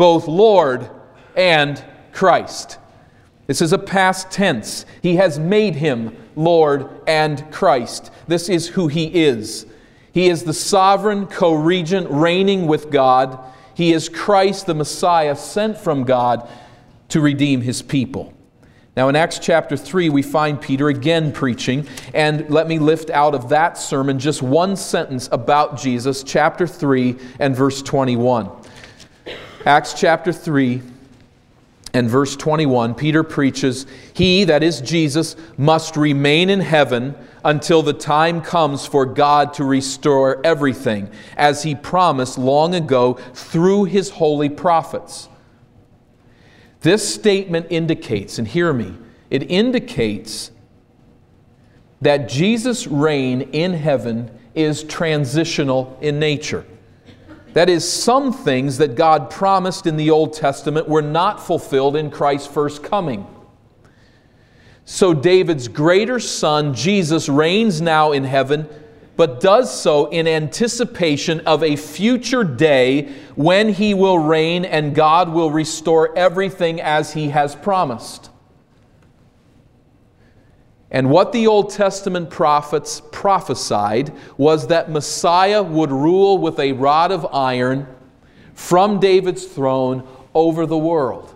both 0.00 0.26
Lord 0.26 0.88
and 1.36 1.84
Christ. 2.10 2.78
This 3.46 3.60
is 3.60 3.74
a 3.74 3.78
past 3.78 4.30
tense. 4.30 4.86
He 5.02 5.16
has 5.16 5.38
made 5.38 5.74
him 5.74 6.16
Lord 6.34 6.88
and 7.06 7.52
Christ. 7.52 8.10
This 8.26 8.48
is 8.48 8.68
who 8.68 8.88
he 8.88 9.14
is. 9.14 9.66
He 10.10 10.30
is 10.30 10.44
the 10.44 10.54
sovereign 10.54 11.26
co 11.26 11.52
regent 11.52 12.06
reigning 12.08 12.66
with 12.66 12.90
God. 12.90 13.40
He 13.74 13.92
is 13.92 14.08
Christ, 14.08 14.64
the 14.64 14.74
Messiah, 14.74 15.36
sent 15.36 15.76
from 15.76 16.04
God 16.04 16.48
to 17.10 17.20
redeem 17.20 17.60
his 17.60 17.82
people. 17.82 18.32
Now, 18.96 19.10
in 19.10 19.16
Acts 19.16 19.38
chapter 19.38 19.76
3, 19.76 20.08
we 20.08 20.22
find 20.22 20.58
Peter 20.58 20.88
again 20.88 21.30
preaching, 21.30 21.86
and 22.14 22.48
let 22.48 22.68
me 22.68 22.78
lift 22.78 23.10
out 23.10 23.34
of 23.34 23.50
that 23.50 23.76
sermon 23.76 24.18
just 24.18 24.40
one 24.40 24.76
sentence 24.76 25.28
about 25.30 25.78
Jesus, 25.78 26.22
chapter 26.22 26.66
3 26.66 27.16
and 27.38 27.54
verse 27.54 27.82
21. 27.82 28.59
Acts 29.66 29.92
chapter 29.92 30.32
3, 30.32 30.80
and 31.92 32.08
verse 32.08 32.34
21, 32.34 32.94
Peter 32.94 33.22
preaches, 33.22 33.84
He, 34.14 34.44
that 34.44 34.62
is 34.62 34.80
Jesus, 34.80 35.36
must 35.58 35.96
remain 35.96 36.48
in 36.48 36.60
heaven 36.60 37.14
until 37.44 37.82
the 37.82 37.92
time 37.92 38.40
comes 38.40 38.86
for 38.86 39.04
God 39.04 39.52
to 39.54 39.64
restore 39.64 40.40
everything, 40.46 41.10
as 41.36 41.62
He 41.62 41.74
promised 41.74 42.38
long 42.38 42.74
ago 42.74 43.14
through 43.34 43.84
His 43.84 44.08
holy 44.08 44.48
prophets. 44.48 45.28
This 46.80 47.12
statement 47.12 47.66
indicates, 47.68 48.38
and 48.38 48.48
hear 48.48 48.72
me, 48.72 48.96
it 49.28 49.50
indicates 49.50 50.52
that 52.00 52.30
Jesus' 52.30 52.86
reign 52.86 53.42
in 53.52 53.74
heaven 53.74 54.30
is 54.54 54.84
transitional 54.84 55.98
in 56.00 56.18
nature. 56.18 56.64
That 57.52 57.68
is, 57.68 57.90
some 57.90 58.32
things 58.32 58.78
that 58.78 58.94
God 58.94 59.28
promised 59.30 59.86
in 59.86 59.96
the 59.96 60.10
Old 60.10 60.32
Testament 60.32 60.88
were 60.88 61.02
not 61.02 61.44
fulfilled 61.44 61.96
in 61.96 62.10
Christ's 62.10 62.46
first 62.46 62.82
coming. 62.82 63.26
So 64.84 65.14
David's 65.14 65.68
greater 65.68 66.20
son, 66.20 66.74
Jesus, 66.74 67.28
reigns 67.28 67.80
now 67.80 68.12
in 68.12 68.24
heaven, 68.24 68.68
but 69.16 69.40
does 69.40 69.78
so 69.78 70.06
in 70.06 70.26
anticipation 70.26 71.40
of 71.40 71.62
a 71.62 71.76
future 71.76 72.42
day 72.42 73.12
when 73.34 73.68
he 73.68 73.94
will 73.94 74.18
reign 74.18 74.64
and 74.64 74.94
God 74.94 75.28
will 75.28 75.50
restore 75.50 76.16
everything 76.16 76.80
as 76.80 77.12
he 77.12 77.28
has 77.28 77.54
promised. 77.54 78.29
And 80.90 81.10
what 81.10 81.32
the 81.32 81.46
Old 81.46 81.70
Testament 81.70 82.30
prophets 82.30 83.00
prophesied 83.12 84.12
was 84.36 84.66
that 84.68 84.90
Messiah 84.90 85.62
would 85.62 85.92
rule 85.92 86.38
with 86.38 86.58
a 86.58 86.72
rod 86.72 87.12
of 87.12 87.26
iron 87.32 87.86
from 88.54 88.98
David's 88.98 89.44
throne 89.44 90.06
over 90.34 90.66
the 90.66 90.78
world. 90.78 91.34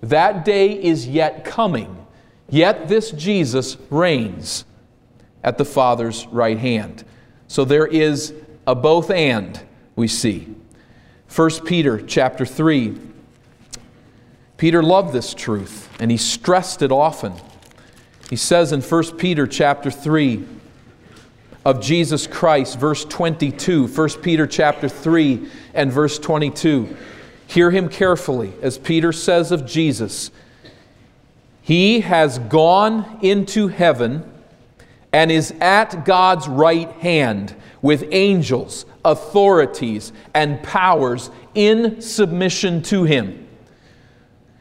That 0.00 0.44
day 0.44 0.82
is 0.82 1.06
yet 1.06 1.44
coming, 1.44 2.06
yet 2.48 2.88
this 2.88 3.10
Jesus 3.10 3.76
reigns 3.90 4.64
at 5.42 5.58
the 5.58 5.64
Father's 5.64 6.26
right 6.28 6.58
hand. 6.58 7.04
So 7.46 7.64
there 7.64 7.86
is 7.86 8.32
a 8.66 8.74
both 8.74 9.10
and 9.10 9.60
we 9.96 10.08
see. 10.08 10.48
1 11.34 11.50
Peter 11.64 12.00
chapter 12.00 12.46
3. 12.46 12.98
Peter 14.56 14.82
loved 14.82 15.12
this 15.12 15.34
truth 15.34 15.90
and 16.00 16.10
he 16.10 16.16
stressed 16.16 16.80
it 16.80 16.90
often. 16.90 17.34
He 18.30 18.36
says 18.36 18.72
in 18.72 18.80
1 18.80 19.16
Peter 19.16 19.46
chapter 19.46 19.90
3 19.90 20.44
of 21.64 21.80
Jesus 21.80 22.26
Christ, 22.26 22.78
verse 22.78 23.04
22, 23.04 23.88
1 23.88 24.08
Peter 24.22 24.46
chapter 24.46 24.88
3 24.88 25.48
and 25.74 25.92
verse 25.92 26.18
22. 26.18 26.96
Hear 27.46 27.70
him 27.70 27.88
carefully 27.88 28.52
as 28.62 28.78
Peter 28.78 29.12
says 29.12 29.52
of 29.52 29.66
Jesus. 29.66 30.30
He 31.62 32.00
has 32.00 32.38
gone 32.38 33.18
into 33.22 33.68
heaven 33.68 34.30
and 35.12 35.30
is 35.30 35.52
at 35.60 36.04
God's 36.04 36.48
right 36.48 36.90
hand 36.92 37.54
with 37.80 38.08
angels, 38.10 38.84
authorities, 39.04 40.12
and 40.34 40.62
powers 40.62 41.30
in 41.54 42.00
submission 42.00 42.82
to 42.82 43.04
him. 43.04 43.43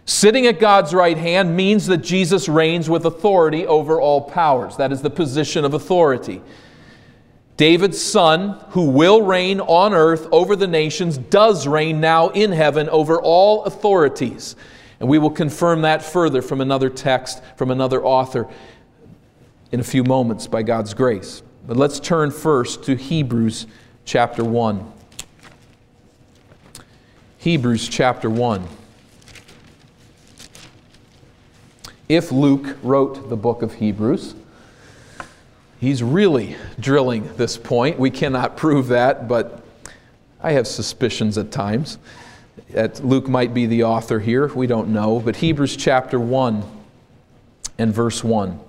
Sitting 0.05 0.47
at 0.47 0.59
God's 0.59 0.93
right 0.93 1.17
hand 1.17 1.55
means 1.55 1.87
that 1.87 1.97
Jesus 1.97 2.49
reigns 2.49 2.89
with 2.89 3.05
authority 3.05 3.65
over 3.65 4.01
all 4.01 4.21
powers. 4.21 4.75
That 4.75 4.91
is 4.91 5.01
the 5.01 5.09
position 5.09 5.63
of 5.63 5.73
authority. 5.73 6.41
David's 7.55 8.01
son, 8.01 8.59
who 8.69 8.89
will 8.89 9.21
reign 9.21 9.61
on 9.61 9.93
earth 9.93 10.27
over 10.31 10.55
the 10.55 10.67
nations, 10.67 11.17
does 11.17 11.67
reign 11.67 12.01
now 12.01 12.29
in 12.29 12.51
heaven 12.51 12.89
over 12.89 13.21
all 13.21 13.63
authorities. 13.63 14.55
And 14.99 15.07
we 15.07 15.19
will 15.19 15.29
confirm 15.29 15.83
that 15.83 16.01
further 16.01 16.41
from 16.41 16.61
another 16.61 16.89
text, 16.89 17.41
from 17.55 17.71
another 17.71 18.03
author, 18.03 18.47
in 19.71 19.79
a 19.79 19.83
few 19.83 20.03
moments 20.03 20.47
by 20.47 20.63
God's 20.63 20.93
grace. 20.93 21.43
But 21.65 21.77
let's 21.77 21.99
turn 21.99 22.31
first 22.31 22.83
to 22.85 22.95
Hebrews 22.95 23.67
chapter 24.03 24.43
1. 24.43 24.91
Hebrews 27.37 27.87
chapter 27.87 28.29
1. 28.29 28.67
If 32.15 32.31
Luke 32.31 32.77
wrote 32.83 33.29
the 33.29 33.35
book 33.35 33.63
of 33.63 33.73
Hebrews. 33.73 34.35
He's 35.79 36.03
really 36.03 36.55
drilling 36.79 37.35
this 37.35 37.57
point. 37.57 37.97
We 37.97 38.11
cannot 38.11 38.55
prove 38.55 38.87
that, 38.89 39.27
but 39.27 39.63
I 40.41 40.51
have 40.51 40.67
suspicions 40.67 41.37
at 41.37 41.51
times 41.51 41.97
that 42.69 43.03
Luke 43.03 43.27
might 43.27 43.53
be 43.53 43.65
the 43.65 43.83
author 43.83 44.19
here. 44.19 44.47
We 44.47 44.67
don't 44.67 44.89
know. 44.89 45.19
But 45.19 45.37
Hebrews 45.37 45.75
chapter 45.75 46.19
1 46.19 46.63
and 47.79 47.93
verse 47.93 48.23
1. 48.23 48.59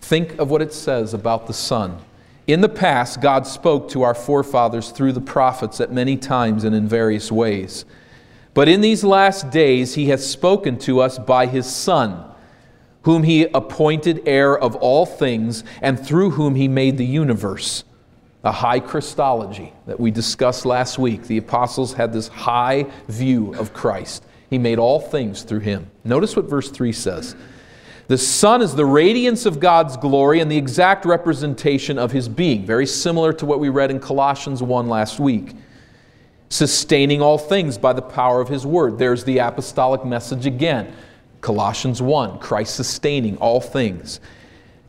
Think 0.00 0.38
of 0.38 0.50
what 0.50 0.62
it 0.62 0.72
says 0.72 1.14
about 1.14 1.46
the 1.46 1.52
Son. 1.52 1.98
In 2.46 2.62
the 2.62 2.68
past, 2.68 3.20
God 3.20 3.46
spoke 3.46 3.90
to 3.90 4.02
our 4.02 4.14
forefathers 4.14 4.90
through 4.90 5.12
the 5.12 5.20
prophets 5.20 5.80
at 5.80 5.92
many 5.92 6.16
times 6.16 6.64
and 6.64 6.74
in 6.74 6.88
various 6.88 7.30
ways. 7.30 7.84
But 8.54 8.68
in 8.68 8.80
these 8.80 9.04
last 9.04 9.50
days, 9.50 9.94
He 9.94 10.06
has 10.06 10.28
spoken 10.28 10.78
to 10.80 11.00
us 11.00 11.18
by 11.18 11.46
His 11.46 11.72
Son 11.72 12.30
whom 13.04 13.22
he 13.22 13.44
appointed 13.44 14.22
heir 14.26 14.58
of 14.58 14.74
all 14.76 15.06
things, 15.06 15.62
and 15.80 16.04
through 16.04 16.30
whom 16.30 16.54
he 16.54 16.68
made 16.68 16.98
the 16.98 17.06
universe. 17.06 17.84
A 18.42 18.52
high 18.52 18.80
Christology 18.80 19.72
that 19.86 19.98
we 19.98 20.10
discussed 20.10 20.66
last 20.66 20.98
week. 20.98 21.22
The 21.22 21.38
apostles 21.38 21.94
had 21.94 22.12
this 22.12 22.28
high 22.28 22.86
view 23.08 23.54
of 23.54 23.72
Christ. 23.72 24.24
He 24.50 24.58
made 24.58 24.78
all 24.78 25.00
things 25.00 25.42
through 25.42 25.60
him. 25.60 25.90
Notice 26.02 26.36
what 26.36 26.46
verse 26.46 26.70
3 26.70 26.92
says. 26.92 27.36
The 28.06 28.18
Son 28.18 28.60
is 28.60 28.74
the 28.74 28.84
radiance 28.84 29.46
of 29.46 29.60
God's 29.60 29.96
glory 29.96 30.40
and 30.40 30.50
the 30.50 30.58
exact 30.58 31.06
representation 31.06 31.98
of 31.98 32.12
his 32.12 32.28
being. 32.28 32.66
Very 32.66 32.86
similar 32.86 33.32
to 33.34 33.46
what 33.46 33.60
we 33.60 33.70
read 33.70 33.90
in 33.90 33.98
Colossians 33.98 34.62
1 34.62 34.88
last 34.88 35.18
week. 35.18 35.54
Sustaining 36.50 37.22
all 37.22 37.38
things 37.38 37.78
by 37.78 37.94
the 37.94 38.02
power 38.02 38.42
of 38.42 38.48
his 38.48 38.66
word. 38.66 38.98
There's 38.98 39.24
the 39.24 39.38
apostolic 39.38 40.04
message 40.04 40.44
again. 40.44 40.94
Colossians 41.44 42.00
1, 42.00 42.38
Christ 42.38 42.74
sustaining 42.74 43.36
all 43.36 43.60
things. 43.60 44.18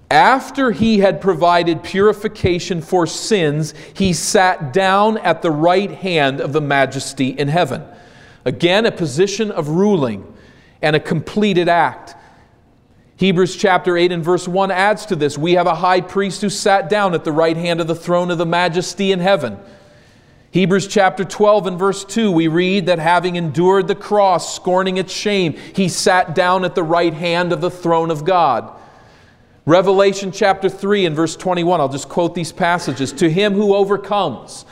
After 0.09 0.71
he 0.71 0.99
had 0.99 1.19
provided 1.19 1.83
purification 1.83 2.81
for 2.81 3.05
sins, 3.05 3.73
he 3.93 4.13
sat 4.13 4.71
down 4.71 5.17
at 5.17 5.41
the 5.41 5.51
right 5.51 5.91
hand 5.91 6.39
of 6.39 6.53
the 6.53 6.61
majesty 6.61 7.27
in 7.27 7.49
heaven. 7.49 7.83
Again, 8.45 8.85
a 8.85 8.91
position 8.93 9.51
of 9.51 9.67
ruling 9.67 10.33
and 10.81 10.95
a 10.95 10.99
completed 11.01 11.67
act. 11.67 12.15
Hebrews 13.17 13.57
chapter 13.57 13.97
8 13.97 14.13
and 14.13 14.23
verse 14.23 14.47
1 14.47 14.71
adds 14.71 15.05
to 15.07 15.17
this. 15.17 15.37
We 15.37 15.53
have 15.55 15.67
a 15.67 15.75
high 15.75 15.99
priest 15.99 16.39
who 16.39 16.49
sat 16.49 16.89
down 16.89 17.13
at 17.13 17.25
the 17.25 17.33
right 17.33 17.57
hand 17.57 17.81
of 17.81 17.87
the 17.87 17.95
throne 17.95 18.31
of 18.31 18.37
the 18.37 18.45
majesty 18.45 19.11
in 19.11 19.19
heaven. 19.19 19.59
Hebrews 20.55 20.87
chapter 20.87 21.25
12 21.25 21.67
and 21.67 21.77
verse 21.77 22.05
2, 22.05 22.31
we 22.31 22.47
read 22.47 22.85
that 22.85 22.97
having 22.97 23.35
endured 23.35 23.89
the 23.89 23.93
cross, 23.93 24.55
scorning 24.55 24.95
its 24.95 25.11
shame, 25.11 25.51
he 25.75 25.89
sat 25.89 26.33
down 26.33 26.63
at 26.63 26.75
the 26.75 26.81
right 26.81 27.13
hand 27.13 27.51
of 27.51 27.59
the 27.59 27.69
throne 27.69 28.09
of 28.09 28.23
God. 28.23 28.71
Revelation 29.65 30.31
chapter 30.31 30.69
3 30.69 31.07
and 31.07 31.13
verse 31.13 31.35
21, 31.35 31.81
I'll 31.81 31.89
just 31.89 32.07
quote 32.07 32.35
these 32.35 32.53
passages. 32.53 33.11
To 33.11 33.29
him 33.29 33.51
who 33.53 33.75
overcomes, 33.75 34.63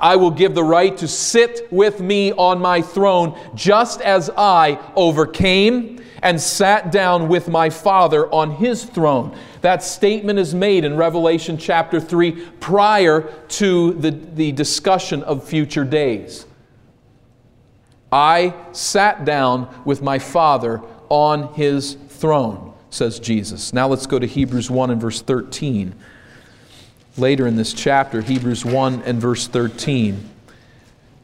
I 0.00 0.16
will 0.16 0.32
give 0.32 0.56
the 0.56 0.64
right 0.64 0.96
to 0.96 1.06
sit 1.06 1.72
with 1.72 2.00
me 2.00 2.32
on 2.32 2.58
my 2.58 2.82
throne, 2.82 3.38
just 3.54 4.00
as 4.00 4.30
I 4.36 4.80
overcame 4.96 5.97
and 6.22 6.40
sat 6.40 6.90
down 6.90 7.28
with 7.28 7.48
my 7.48 7.70
Father 7.70 8.32
on 8.32 8.52
his 8.52 8.84
throne. 8.84 9.36
That 9.60 9.82
statement 9.82 10.38
is 10.38 10.54
made 10.54 10.84
in 10.84 10.96
Revelation 10.96 11.58
chapter 11.58 12.00
3 12.00 12.32
prior 12.60 13.22
to 13.48 13.92
the, 13.94 14.10
the 14.10 14.52
discussion 14.52 15.22
of 15.22 15.46
future 15.46 15.84
days. 15.84 16.46
I 18.10 18.54
sat 18.72 19.24
down 19.24 19.82
with 19.84 20.02
my 20.02 20.18
Father 20.18 20.80
on 21.08 21.54
his 21.54 21.94
throne, 22.08 22.72
says 22.90 23.20
Jesus. 23.20 23.72
Now 23.72 23.88
let's 23.88 24.06
go 24.06 24.18
to 24.18 24.26
Hebrews 24.26 24.70
1 24.70 24.90
and 24.90 25.00
verse 25.00 25.20
13. 25.20 25.94
Later 27.16 27.46
in 27.46 27.56
this 27.56 27.72
chapter, 27.74 28.22
Hebrews 28.22 28.64
1 28.64 29.02
and 29.02 29.20
verse 29.20 29.46
13. 29.46 30.30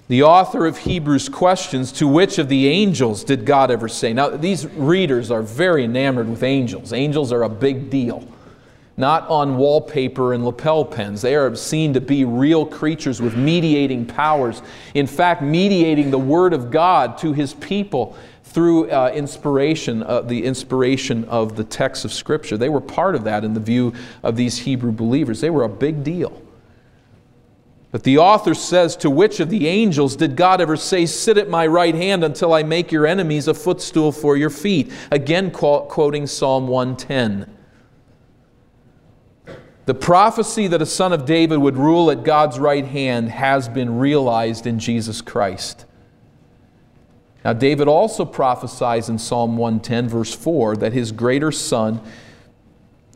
The 0.09 0.23
author 0.23 0.67
of 0.67 0.79
Hebrews 0.79 1.31
questions 1.31 1.91
to 1.93 2.07
which 2.07 2.39
of 2.39 2.49
the 2.49 2.69
angels 2.69 3.25
did 3.25 3.47
God 3.47 3.71
ever 3.71 3.89
say? 3.89 4.13
Now, 4.13 4.29
these 4.29 4.67
readers 4.67 5.31
are 5.31 5.41
very 5.41 5.85
enamored 5.85 6.29
with 6.29 6.43
angels. 6.43 6.93
Angels 6.93 7.33
are 7.33 7.43
a 7.43 7.49
big 7.49 7.91
deal 7.91 8.29
not 8.97 9.29
on 9.29 9.57
wallpaper 9.57 10.35
and 10.35 10.45
lapel 10.45 10.85
pins. 10.85 11.23
They 11.23 11.35
are 11.35 11.55
seen 11.57 11.93
to 11.95 12.01
be 12.01 12.25
real 12.25 12.65
creatures 12.65 13.21
with 13.21 13.37
mediating 13.37 14.07
powers. 14.07 14.63
In 14.95 15.07
fact, 15.07 15.43
mediating 15.43 16.11
the 16.11 16.19
Word 16.19 16.53
of 16.53 16.71
God 16.71 17.19
to 17.19 17.33
His 17.33 17.55
people 17.55 18.17
through 18.45 18.91
uh, 18.91 19.11
inspiration, 19.13 20.05
uh, 20.05 20.21
the 20.21 20.45
inspiration 20.45 21.25
of 21.25 21.57
the 21.57 21.65
text 21.65 22.05
of 22.05 22.13
Scripture. 22.13 22.57
They 22.57 22.69
were 22.69 22.81
part 22.81 23.17
of 23.17 23.25
that 23.25 23.45
in 23.45 23.53
the 23.53 23.61
view 23.61 23.93
of 24.23 24.37
these 24.37 24.59
Hebrew 24.59 24.93
believers. 24.93 25.41
They 25.41 25.51
were 25.51 25.65
a 25.65 25.69
big 25.69 26.05
deal. 26.05 26.41
But 27.95 28.03
the 28.03 28.19
author 28.19 28.55
says, 28.55 28.97
To 28.97 29.09
which 29.09 29.39
of 29.39 29.51
the 29.51 29.69
angels 29.69 30.17
did 30.17 30.35
God 30.35 30.61
ever 30.61 30.77
say, 30.77 31.07
Sit 31.07 31.39
at 31.39 31.49
my 31.49 31.65
right 31.65 31.95
hand 31.95 32.25
until 32.25 32.53
I 32.53 32.65
make 32.65 32.91
your 32.91 33.07
enemies 33.07 33.47
a 33.47 33.55
footstool 33.55 34.11
for 34.11 34.37
your 34.37 34.51
feet? 34.51 34.93
Again, 35.13 35.53
quoting 35.53 36.27
Psalm 36.27 36.67
110. 36.67 37.57
The 39.87 39.95
prophecy 39.95 40.67
that 40.67 40.83
a 40.83 40.87
son 40.87 41.13
of 41.13 41.25
David 41.25 41.59
would 41.59 41.77
rule 41.77 42.11
at 42.11 42.25
God's 42.25 42.59
right 42.59 42.85
hand 42.85 43.29
has 43.29 43.69
been 43.69 43.97
realized 44.01 44.67
in 44.67 44.81
Jesus 44.81 45.21
Christ. 45.21 45.85
Now, 47.45 47.53
David 47.53 47.87
also 47.87 48.25
prophesies 48.25 49.09
in 49.09 49.21
Psalm 49.21 49.57
110, 49.57 50.09
verse 50.09 50.35
4, 50.35 50.79
that 50.79 50.93
his 50.93 51.13
greater 51.13 51.53
son 51.53 52.01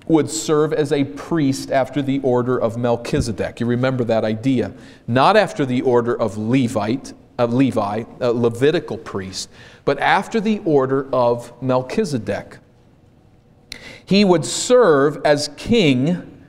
would 0.09 0.31
serve 0.31 0.73
as 0.73 0.93
a 0.93 1.05
priest 1.05 1.71
after 1.71 2.03
the 2.03 2.21
order 2.21 2.59
of 2.59 2.77
Melchizedek. 2.77 3.61
You 3.61 3.67
remember 3.67 4.05
that 4.05 4.25
idea. 4.25 4.73
Not 5.07 5.37
after 5.37 5.67
the 5.67 5.83
order 5.83 6.19
of 6.19 6.37
Levite, 6.37 7.13
of 7.39 7.55
Levi, 7.55 8.05
a 8.21 8.33
Levitical 8.33 8.99
priest, 8.99 9.49
but 9.85 9.99
after 10.01 10.41
the 10.41 10.61
order 10.65 11.09
of 11.13 11.53
Melchizedek. 11.63 12.59
He 14.05 14.25
would 14.25 14.45
serve 14.45 15.21
as 15.25 15.49
king 15.57 16.45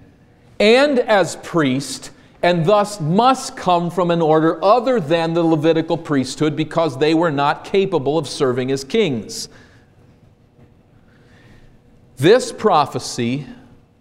and 0.60 1.00
as 1.00 1.36
priest, 1.38 2.12
and 2.42 2.66
thus 2.66 3.00
must 3.00 3.56
come 3.56 3.92
from 3.92 4.12
an 4.12 4.22
order 4.22 4.64
other 4.64 5.00
than 5.00 5.34
the 5.34 5.44
Levitical 5.44 5.98
priesthood 5.98 6.56
because 6.56 6.98
they 6.98 7.14
were 7.14 7.32
not 7.32 7.64
capable 7.64 8.18
of 8.18 8.28
serving 8.28 8.72
as 8.72 8.84
kings. 8.84 9.50
This 12.20 12.52
prophecy 12.52 13.48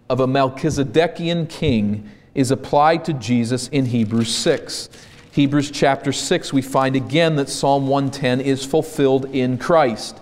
of 0.09 0.19
a 0.19 0.27
Melchizedekian 0.27 1.47
king 1.47 2.09
is 2.35 2.51
applied 2.51 3.05
to 3.05 3.13
Jesus 3.13 3.69
in 3.69 3.85
Hebrews 3.85 4.35
6. 4.35 4.89
Hebrews 5.31 5.71
chapter 5.71 6.11
6, 6.11 6.51
we 6.51 6.61
find 6.61 6.97
again 6.97 7.37
that 7.37 7.47
Psalm 7.47 7.87
110 7.87 8.41
is 8.41 8.65
fulfilled 8.65 9.33
in 9.33 9.57
Christ. 9.57 10.19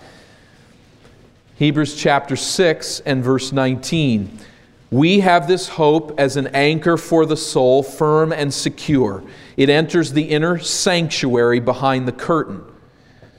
Hebrews 1.55 1.95
chapter 1.95 2.35
6 2.35 2.99
and 2.99 3.23
verse 3.23 3.51
19. 3.51 4.41
We 4.91 5.21
have 5.21 5.47
this 5.47 5.67
hope 5.67 6.19
as 6.19 6.37
an 6.37 6.49
anchor 6.53 6.97
for 6.97 7.25
the 7.25 7.35
soul, 7.35 7.81
firm 7.81 8.31
and 8.31 8.53
secure. 8.53 9.23
It 9.57 9.71
enters 9.71 10.13
the 10.13 10.29
inner 10.29 10.59
sanctuary 10.59 11.59
behind 11.59 12.07
the 12.07 12.11
curtain. 12.11 12.63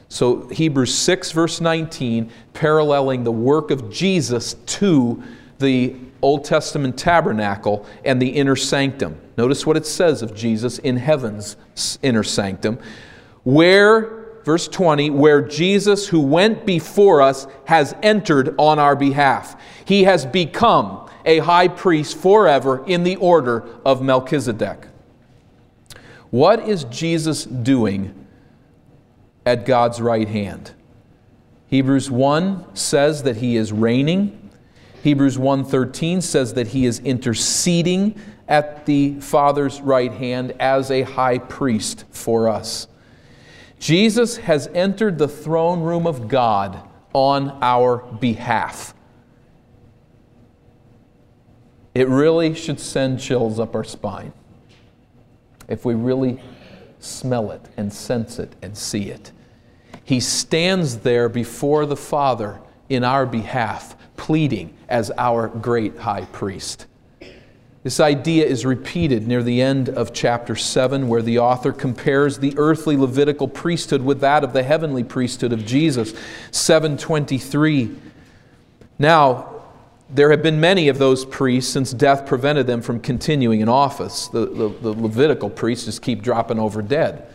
So, 0.08 0.48
Hebrews 0.48 0.94
6, 0.94 1.32
verse 1.32 1.60
19, 1.60 2.30
paralleling 2.54 3.24
the 3.24 3.32
work 3.32 3.70
of 3.70 3.90
Jesus 3.90 4.54
to 4.54 5.22
the 5.58 5.96
Old 6.22 6.44
Testament 6.44 6.96
tabernacle 6.96 7.86
and 8.04 8.20
the 8.20 8.28
inner 8.28 8.56
sanctum. 8.56 9.20
Notice 9.36 9.66
what 9.66 9.76
it 9.76 9.86
says 9.86 10.22
of 10.22 10.34
Jesus 10.34 10.78
in 10.78 10.96
heaven's 10.96 11.56
inner 12.02 12.22
sanctum, 12.22 12.78
where, 13.44 14.40
verse 14.44 14.66
20, 14.66 15.10
where 15.10 15.42
Jesus, 15.42 16.08
who 16.08 16.20
went 16.20 16.64
before 16.64 17.20
us, 17.20 17.46
has 17.66 17.94
entered 18.02 18.54
on 18.58 18.78
our 18.78 18.96
behalf. 18.96 19.60
He 19.84 20.04
has 20.04 20.24
become 20.24 21.08
a 21.26 21.38
high 21.40 21.68
priest 21.68 22.16
forever 22.16 22.82
in 22.86 23.04
the 23.04 23.16
order 23.16 23.68
of 23.84 24.00
Melchizedek. 24.00 24.88
What 26.30 26.66
is 26.66 26.84
Jesus 26.84 27.44
doing 27.44 28.14
at 29.48 29.64
God's 29.64 29.98
right 29.98 30.28
hand? 30.28 30.72
Hebrews 31.68 32.10
1 32.10 32.76
says 32.76 33.22
that 33.22 33.36
he 33.36 33.56
is 33.56 33.72
reigning. 33.72 34.50
Hebrews 35.02 35.38
1:13 35.38 36.20
says 36.20 36.52
that 36.52 36.68
he 36.68 36.84
is 36.84 36.98
interceding 36.98 38.14
at 38.46 38.84
the 38.84 39.18
Father's 39.20 39.80
right 39.80 40.12
hand 40.12 40.52
as 40.60 40.90
a 40.90 41.00
high 41.02 41.38
priest 41.38 42.04
for 42.10 42.46
us. 42.46 42.88
Jesus 43.78 44.36
has 44.36 44.68
entered 44.74 45.16
the 45.16 45.28
throne 45.28 45.80
room 45.80 46.06
of 46.06 46.28
God 46.28 46.82
on 47.14 47.56
our 47.62 47.98
behalf. 48.20 48.92
It 51.94 52.06
really 52.08 52.54
should 52.54 52.80
send 52.80 53.18
chills 53.18 53.58
up 53.58 53.74
our 53.74 53.84
spine 53.84 54.34
if 55.68 55.86
we 55.86 55.94
really 55.94 56.38
smell 56.98 57.50
it 57.50 57.62
and 57.78 57.90
sense 57.90 58.38
it 58.38 58.54
and 58.60 58.76
see 58.76 59.10
it. 59.10 59.32
He 60.08 60.20
stands 60.20 61.00
there 61.00 61.28
before 61.28 61.84
the 61.84 61.94
Father 61.94 62.58
in 62.88 63.04
our 63.04 63.26
behalf, 63.26 63.94
pleading 64.16 64.74
as 64.88 65.10
our 65.18 65.48
great 65.48 65.98
high 65.98 66.24
priest. 66.24 66.86
This 67.82 68.00
idea 68.00 68.46
is 68.46 68.64
repeated 68.64 69.28
near 69.28 69.42
the 69.42 69.60
end 69.60 69.90
of 69.90 70.14
chapter 70.14 70.56
7, 70.56 71.08
where 71.08 71.20
the 71.20 71.40
author 71.40 71.72
compares 71.72 72.38
the 72.38 72.54
earthly 72.56 72.96
Levitical 72.96 73.48
priesthood 73.48 74.00
with 74.00 74.20
that 74.20 74.44
of 74.44 74.54
the 74.54 74.62
heavenly 74.62 75.04
priesthood 75.04 75.52
of 75.52 75.66
Jesus. 75.66 76.14
723. 76.52 77.94
Now, 78.98 79.60
there 80.08 80.30
have 80.30 80.42
been 80.42 80.58
many 80.58 80.88
of 80.88 80.96
those 80.96 81.26
priests 81.26 81.70
since 81.70 81.92
death 81.92 82.24
prevented 82.24 82.66
them 82.66 82.80
from 82.80 82.98
continuing 82.98 83.60
in 83.60 83.68
office. 83.68 84.28
The, 84.28 84.46
the, 84.46 84.68
the, 84.68 84.92
Levitical 85.02 85.50
priests 85.50 85.84
just 85.84 86.00
keep 86.00 86.22
dropping 86.22 86.58
over 86.58 86.80
dead. 86.80 87.26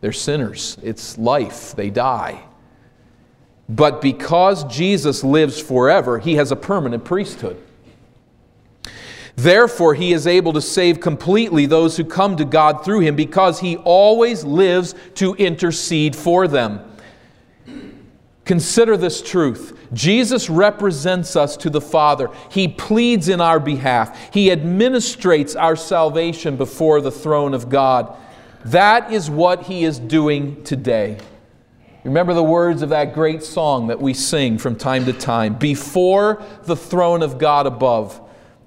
They're 0.00 0.12
sinners, 0.12 0.78
it's 0.82 1.18
life, 1.18 1.74
they 1.76 1.90
die. 1.90 2.42
But 3.68 4.00
because 4.00 4.64
Jesus 4.64 5.22
lives 5.22 5.60
forever, 5.60 6.18
he 6.18 6.34
has 6.34 6.50
a 6.50 6.56
permanent 6.56 7.04
priesthood. 7.04 7.62
Therefore, 9.36 9.94
he 9.94 10.12
is 10.12 10.26
able 10.26 10.52
to 10.54 10.60
save 10.60 11.00
completely 11.00 11.66
those 11.66 11.96
who 11.96 12.04
come 12.04 12.36
to 12.36 12.44
God 12.44 12.84
through 12.84 13.00
him 13.00 13.16
because 13.16 13.60
he 13.60 13.76
always 13.78 14.44
lives 14.44 14.94
to 15.14 15.34
intercede 15.36 16.16
for 16.16 16.48
them. 16.48 16.80
Consider 18.44 18.96
this 18.96 19.22
truth. 19.22 19.78
Jesus 19.92 20.50
represents 20.50 21.36
us 21.36 21.56
to 21.58 21.70
the 21.70 21.80
Father. 21.80 22.28
He 22.50 22.66
pleads 22.66 23.28
in 23.28 23.40
our 23.40 23.60
behalf. 23.60 24.34
He 24.34 24.50
administrates 24.50 25.58
our 25.58 25.76
salvation 25.76 26.56
before 26.56 27.00
the 27.00 27.12
throne 27.12 27.54
of 27.54 27.68
God. 27.68 28.16
That 28.64 29.12
is 29.12 29.30
what 29.30 29.64
He 29.64 29.84
is 29.84 29.98
doing 29.98 30.62
today. 30.64 31.18
Remember 32.04 32.32
the 32.32 32.42
words 32.42 32.82
of 32.82 32.88
that 32.90 33.12
great 33.12 33.42
song 33.42 33.88
that 33.88 34.00
we 34.00 34.14
sing 34.14 34.56
from 34.56 34.76
time 34.76 35.04
to 35.04 35.12
time 35.12 35.54
Before 35.54 36.42
the 36.64 36.76
throne 36.76 37.22
of 37.22 37.38
God 37.38 37.66
above, 37.66 38.20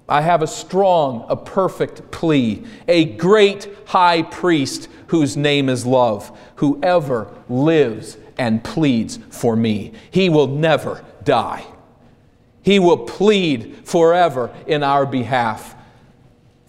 I 0.08 0.22
have 0.22 0.42
a 0.42 0.48
strong, 0.48 1.26
a 1.30 1.36
perfect 1.36 2.12
plea, 2.12 2.64
a 2.88 3.06
great 3.06 3.70
high 3.86 4.22
priest 4.24 4.90
whose 5.08 5.38
name 5.38 5.70
is 5.70 5.86
love, 5.86 6.38
whoever 6.56 7.32
lives 7.50 8.18
and 8.38 8.64
pleads 8.64 9.18
for 9.30 9.56
me. 9.56 9.94
He 10.12 10.30
will 10.30 10.48
never 10.48 11.04
die. 11.24 11.66
He 12.62 12.80
will 12.80 12.98
plead 12.98 13.88
forever 13.88 14.54
in 14.68 14.84
our 14.84 15.06
behalf, 15.06 15.76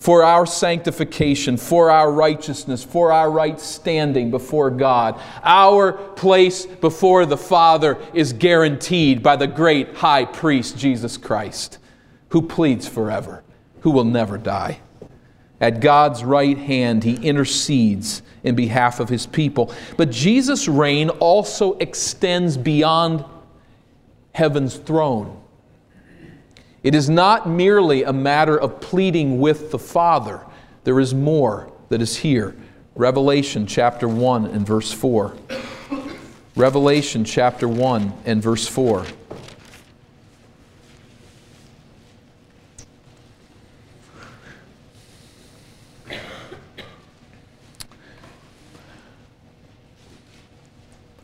for 0.04 0.22
our 0.22 0.44
sanctification, 0.44 1.56
for 1.56 1.90
our 1.90 2.12
righteousness, 2.12 2.84
for 2.84 3.10
our 3.10 3.30
right 3.30 3.58
standing 3.58 4.30
before 4.30 4.70
God. 4.70 5.18
Our 5.42 5.92
place 5.92 6.66
before 6.66 7.24
the 7.26 7.38
Father 7.38 7.98
is 8.12 8.32
guaranteed 8.32 9.22
by 9.22 9.36
the 9.36 9.46
great 9.46 9.94
high 9.94 10.26
priest, 10.26 10.76
Jesus 10.76 11.16
Christ 11.16 11.78
who 12.34 12.42
pleads 12.42 12.88
forever, 12.88 13.44
who 13.82 13.92
will 13.92 14.02
never 14.02 14.36
die. 14.36 14.80
At 15.60 15.78
God's 15.78 16.24
right 16.24 16.58
hand, 16.58 17.04
he 17.04 17.14
intercedes 17.14 18.22
in 18.42 18.56
behalf 18.56 18.98
of 18.98 19.08
his 19.08 19.24
people. 19.24 19.72
But 19.96 20.10
Jesus' 20.10 20.66
reign 20.66 21.10
also 21.10 21.74
extends 21.78 22.56
beyond 22.56 23.24
heaven's 24.32 24.74
throne. 24.74 25.40
It 26.84 26.94
is 26.94 27.08
not 27.08 27.48
merely 27.48 28.02
a 28.02 28.12
matter 28.12 28.60
of 28.60 28.78
pleading 28.78 29.40
with 29.40 29.70
the 29.70 29.78
Father, 29.78 30.42
there 30.84 31.00
is 31.00 31.14
more 31.14 31.72
that 31.88 32.02
is 32.02 32.18
here. 32.18 32.54
Revelation 32.94 33.66
chapter 33.66 34.06
1 34.06 34.44
and 34.44 34.66
verse 34.66 34.92
4. 34.92 35.34
Revelation 36.54 37.24
chapter 37.24 37.66
1 37.66 38.12
and 38.26 38.42
verse 38.42 38.68
4. 38.68 39.06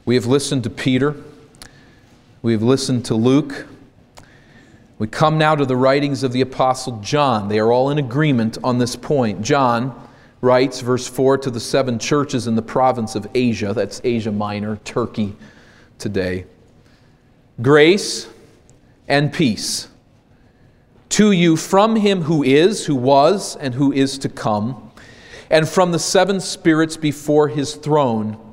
We 0.06 0.14
have 0.14 0.24
listened 0.24 0.64
to 0.64 0.70
Peter. 0.70 1.16
We 2.40 2.52
have 2.52 2.62
listened 2.62 3.04
to 3.04 3.14
Luke. 3.14 3.66
We 5.00 5.06
come 5.06 5.38
now 5.38 5.54
to 5.54 5.64
the 5.64 5.76
writings 5.76 6.22
of 6.24 6.32
the 6.32 6.42
Apostle 6.42 7.00
John. 7.00 7.48
They 7.48 7.58
are 7.58 7.72
all 7.72 7.88
in 7.88 7.96
agreement 7.96 8.58
on 8.62 8.76
this 8.76 8.96
point. 8.96 9.40
John 9.40 9.98
writes, 10.42 10.82
verse 10.82 11.08
4, 11.08 11.38
to 11.38 11.50
the 11.50 11.58
seven 11.58 11.98
churches 11.98 12.46
in 12.46 12.54
the 12.54 12.60
province 12.60 13.14
of 13.14 13.26
Asia. 13.34 13.72
That's 13.72 14.02
Asia 14.04 14.30
Minor, 14.30 14.76
Turkey 14.84 15.34
today. 15.98 16.44
Grace 17.62 18.28
and 19.08 19.32
peace 19.32 19.88
to 21.08 21.32
you 21.32 21.56
from 21.56 21.96
him 21.96 22.20
who 22.20 22.42
is, 22.42 22.84
who 22.84 22.94
was, 22.94 23.56
and 23.56 23.72
who 23.72 23.92
is 23.92 24.18
to 24.18 24.28
come, 24.28 24.92
and 25.48 25.66
from 25.66 25.92
the 25.92 25.98
seven 25.98 26.40
spirits 26.40 26.98
before 26.98 27.48
his 27.48 27.74
throne, 27.74 28.49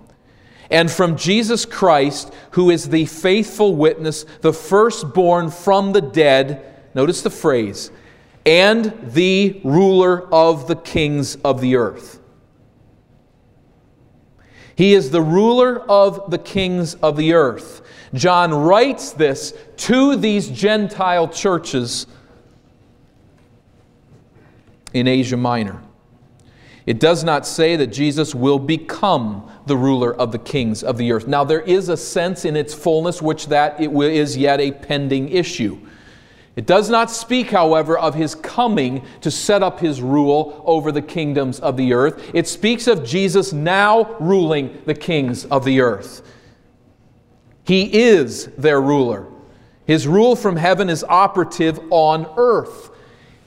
and 0.70 0.92
from 0.92 1.16
Jesus 1.16 1.66
Christ, 1.66 2.34
who 2.52 2.70
is 2.70 2.90
the 2.90 3.06
faithful 3.06 3.76
witness, 3.76 4.26
the 4.42 4.54
firstborn 4.54 5.50
from 5.50 5.94
the 5.94 6.02
dead. 6.02 6.76
Notice 6.94 7.22
the 7.22 7.30
phrase 7.30 7.92
and 8.46 9.12
the 9.12 9.60
ruler 9.64 10.28
of 10.34 10.68
the 10.68 10.76
kings 10.76 11.36
of 11.38 11.60
the 11.60 11.76
earth. 11.76 12.20
He 14.76 14.94
is 14.94 15.10
the 15.10 15.22
ruler 15.22 15.82
of 15.90 16.32
the 16.32 16.38
kings 16.38 16.94
of 16.96 17.18
the 17.18 17.34
earth. 17.34 17.82
John 18.14 18.54
writes 18.54 19.12
this 19.12 19.54
to 19.78 20.16
these 20.16 20.48
Gentile 20.48 21.28
churches 21.28 22.08
in 24.94 25.08
Asia 25.08 25.36
Minor. 25.36 25.82
It 26.88 27.02
does 27.02 27.22
not 27.22 27.46
say 27.46 27.76
that 27.76 27.88
Jesus 27.88 28.34
will 28.34 28.60
become 28.60 29.52
the 29.66 29.76
ruler 29.76 30.16
of 30.16 30.32
the 30.32 30.40
kings 30.40 30.84
of 30.84 30.98
the 30.98 31.12
earth. 31.12 31.28
Now, 31.28 31.44
there 31.44 31.62
is 31.62 31.90
a 31.90 31.98
sense 31.98 32.46
in 32.46 32.56
its 32.56 32.74
fullness 32.74 33.22
which 33.22 33.48
that 33.48 33.80
it 33.82 33.92
is 33.92 34.38
yet 34.38 34.62
a 34.62 34.72
pending 34.72 35.28
issue. 35.28 35.78
It 36.56 36.66
does 36.66 36.90
not 36.90 37.12
speak, 37.12 37.52
however, 37.52 38.00
of 38.00 38.16
his 38.16 38.34
coming 38.34 39.06
to 39.20 39.30
set 39.30 39.62
up 39.62 39.82
his 39.82 40.02
rule 40.02 40.64
over 40.66 40.94
the 40.94 41.02
kingdoms 41.02 41.60
of 41.60 41.76
the 41.76 41.94
earth. 41.94 42.32
It 42.34 42.48
speaks 42.48 42.88
of 42.88 43.04
Jesus 43.04 43.52
now 43.52 44.16
ruling 44.22 44.82
the 44.86 44.96
kings 44.96 45.44
of 45.46 45.66
the 45.66 45.82
earth. 45.82 46.22
He 47.66 47.94
is 48.02 48.46
their 48.58 48.82
ruler. 48.82 49.28
His 49.86 50.08
rule 50.08 50.38
from 50.38 50.56
heaven 50.56 50.90
is 50.90 51.04
operative 51.04 51.80
on 51.90 52.26
earth. 52.38 52.92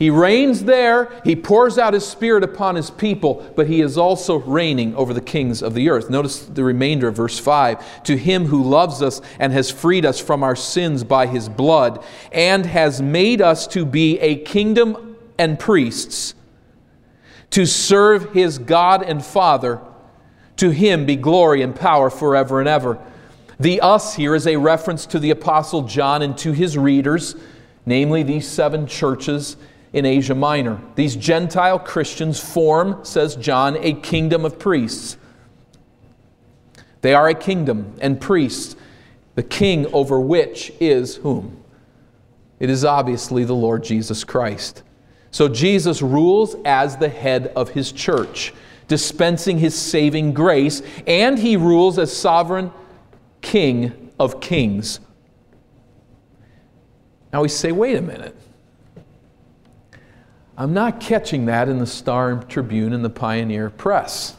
He 0.00 0.08
reigns 0.08 0.64
there, 0.64 1.10
he 1.24 1.36
pours 1.36 1.76
out 1.76 1.92
his 1.92 2.08
spirit 2.08 2.42
upon 2.42 2.74
his 2.74 2.88
people, 2.88 3.52
but 3.54 3.66
he 3.66 3.82
is 3.82 3.98
also 3.98 4.36
reigning 4.36 4.96
over 4.96 5.12
the 5.12 5.20
kings 5.20 5.62
of 5.62 5.74
the 5.74 5.90
earth. 5.90 6.08
Notice 6.08 6.46
the 6.46 6.64
remainder 6.64 7.06
of 7.08 7.16
verse 7.16 7.38
5 7.38 8.04
To 8.04 8.16
him 8.16 8.46
who 8.46 8.62
loves 8.62 9.02
us 9.02 9.20
and 9.38 9.52
has 9.52 9.70
freed 9.70 10.06
us 10.06 10.18
from 10.18 10.42
our 10.42 10.56
sins 10.56 11.04
by 11.04 11.26
his 11.26 11.50
blood, 11.50 12.02
and 12.32 12.64
has 12.64 13.02
made 13.02 13.42
us 13.42 13.66
to 13.68 13.84
be 13.84 14.18
a 14.20 14.36
kingdom 14.36 15.18
and 15.38 15.58
priests, 15.58 16.34
to 17.50 17.66
serve 17.66 18.32
his 18.32 18.56
God 18.56 19.02
and 19.02 19.22
Father, 19.22 19.82
to 20.56 20.70
him 20.70 21.04
be 21.04 21.16
glory 21.16 21.60
and 21.60 21.76
power 21.76 22.08
forever 22.08 22.58
and 22.58 22.70
ever. 22.70 22.98
The 23.58 23.82
us 23.82 24.14
here 24.14 24.34
is 24.34 24.46
a 24.46 24.56
reference 24.56 25.04
to 25.04 25.18
the 25.18 25.28
Apostle 25.28 25.82
John 25.82 26.22
and 26.22 26.38
to 26.38 26.52
his 26.52 26.78
readers, 26.78 27.36
namely 27.84 28.22
these 28.22 28.48
seven 28.48 28.86
churches 28.86 29.58
in 29.92 30.04
Asia 30.04 30.34
Minor. 30.34 30.80
These 30.94 31.16
Gentile 31.16 31.78
Christians 31.78 32.38
form, 32.40 33.04
says 33.04 33.36
John, 33.36 33.76
a 33.80 33.94
kingdom 33.94 34.44
of 34.44 34.58
priests. 34.58 35.16
They 37.00 37.14
are 37.14 37.28
a 37.28 37.34
kingdom 37.34 37.96
and 38.00 38.20
priests, 38.20 38.76
the 39.34 39.42
king 39.42 39.86
over 39.92 40.20
which 40.20 40.72
is 40.80 41.16
whom? 41.16 41.62
It 42.58 42.68
is 42.68 42.84
obviously 42.84 43.44
the 43.44 43.54
Lord 43.54 43.82
Jesus 43.82 44.22
Christ. 44.22 44.82
So 45.30 45.48
Jesus 45.48 46.02
rules 46.02 46.56
as 46.64 46.96
the 46.96 47.08
head 47.08 47.52
of 47.56 47.70
his 47.70 47.90
church, 47.90 48.52
dispensing 48.86 49.58
his 49.58 49.74
saving 49.74 50.34
grace, 50.34 50.82
and 51.06 51.38
he 51.38 51.56
rules 51.56 51.98
as 51.98 52.14
sovereign 52.14 52.70
king 53.40 54.10
of 54.18 54.40
kings. 54.40 55.00
Now 57.32 57.42
we 57.42 57.48
say, 57.48 57.72
wait 57.72 57.96
a 57.96 58.02
minute. 58.02 58.36
I'm 60.60 60.74
not 60.74 61.00
catching 61.00 61.46
that 61.46 61.70
in 61.70 61.78
the 61.78 61.86
Star 61.86 62.44
Tribune 62.44 62.92
and 62.92 63.02
the 63.02 63.08
Pioneer 63.08 63.70
Press. 63.70 64.36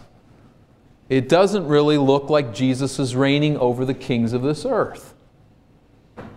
It 1.09 1.27
doesn't 1.27 1.65
really 1.65 1.97
look 1.97 2.29
like 2.29 2.53
Jesus 2.53 2.99
is 2.99 3.15
reigning 3.15 3.57
over 3.57 3.85
the 3.85 3.95
kings 3.95 4.31
of 4.31 4.43
this 4.43 4.63
earth. 4.63 5.15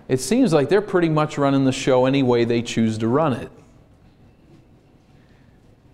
It 0.09 0.21
seems 0.21 0.55
like 0.55 0.71
they're 0.71 0.81
pretty 0.81 1.11
much 1.11 1.37
running 1.37 1.67
the 1.67 1.73
show 1.73 2.07
any 2.07 2.23
way 2.23 2.47
they 2.47 2.63
choose 2.63 2.97
to 2.97 3.09
run 3.09 3.35
it. 3.35 3.53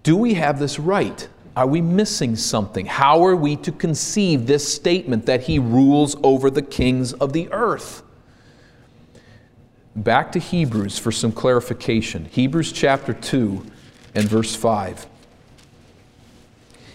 Do 0.05 0.17
we 0.17 0.35
have 0.35 0.61
this 0.61 0.79
right? 0.79 1.29
Are 1.57 1.67
we 1.67 1.81
missing 1.81 2.37
something? 2.37 2.87
How 2.87 3.25
are 3.25 3.35
we 3.35 3.57
to 3.57 3.73
conceive 3.73 4.47
this 4.47 4.73
statement 4.73 5.27
that 5.27 5.41
he 5.43 5.59
rules 5.59 6.15
over 6.23 6.49
the 6.49 6.63
kings 6.63 7.13
of 7.15 7.33
the 7.33 7.51
earth? 7.51 8.05
Back 9.97 10.31
to 10.31 10.39
Hebrews 10.39 10.97
for 10.97 11.11
some 11.11 11.33
clarification. 11.33 12.27
Hebrews 12.27 12.71
chapter 12.71 13.13
2 13.13 13.67
and 14.15 14.29
verse 14.29 14.55
5. 14.55 15.07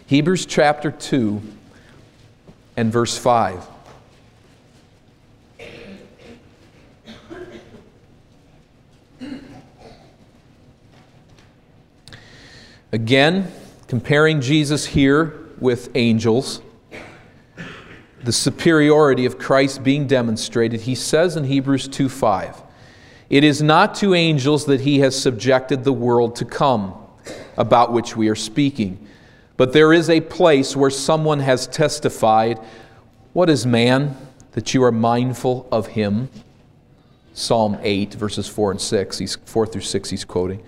Hebrews 0.07 0.45
chapter 0.45 0.91
2 0.91 1.41
and 2.77 2.91
verse 2.91 3.17
5. 3.17 3.67
Again, 12.91 13.51
comparing 13.87 14.41
Jesus 14.41 14.85
here 14.85 15.33
with 15.59 15.89
angels, 15.95 16.61
the 18.23 18.31
superiority 18.31 19.25
of 19.25 19.37
Christ 19.37 19.83
being 19.83 20.07
demonstrated, 20.07 20.81
he 20.81 20.95
says 20.95 21.35
in 21.35 21.43
Hebrews 21.43 21.87
2 21.87 22.07
5, 22.07 22.61
It 23.29 23.43
is 23.43 23.61
not 23.61 23.95
to 23.95 24.13
angels 24.13 24.65
that 24.65 24.81
he 24.81 24.99
has 24.99 25.19
subjected 25.19 25.83
the 25.83 25.93
world 25.93 26.35
to 26.37 26.45
come 26.45 27.04
about 27.57 27.91
which 27.91 28.15
we 28.15 28.29
are 28.29 28.35
speaking. 28.35 29.05
But 29.57 29.73
there 29.73 29.93
is 29.93 30.09
a 30.09 30.21
place 30.21 30.75
where 30.75 30.89
someone 30.89 31.39
has 31.39 31.67
testified, 31.67 32.59
What 33.33 33.49
is 33.49 33.65
man 33.65 34.17
that 34.51 34.73
you 34.73 34.83
are 34.83 34.91
mindful 34.91 35.67
of 35.71 35.87
him? 35.87 36.29
Psalm 37.33 37.77
8, 37.81 38.13
verses 38.13 38.47
4 38.47 38.71
and 38.71 38.81
6. 38.81 39.17
He's 39.17 39.35
4 39.35 39.67
through 39.67 39.81
6 39.81 40.09
he's 40.09 40.23
quoting. 40.23 40.63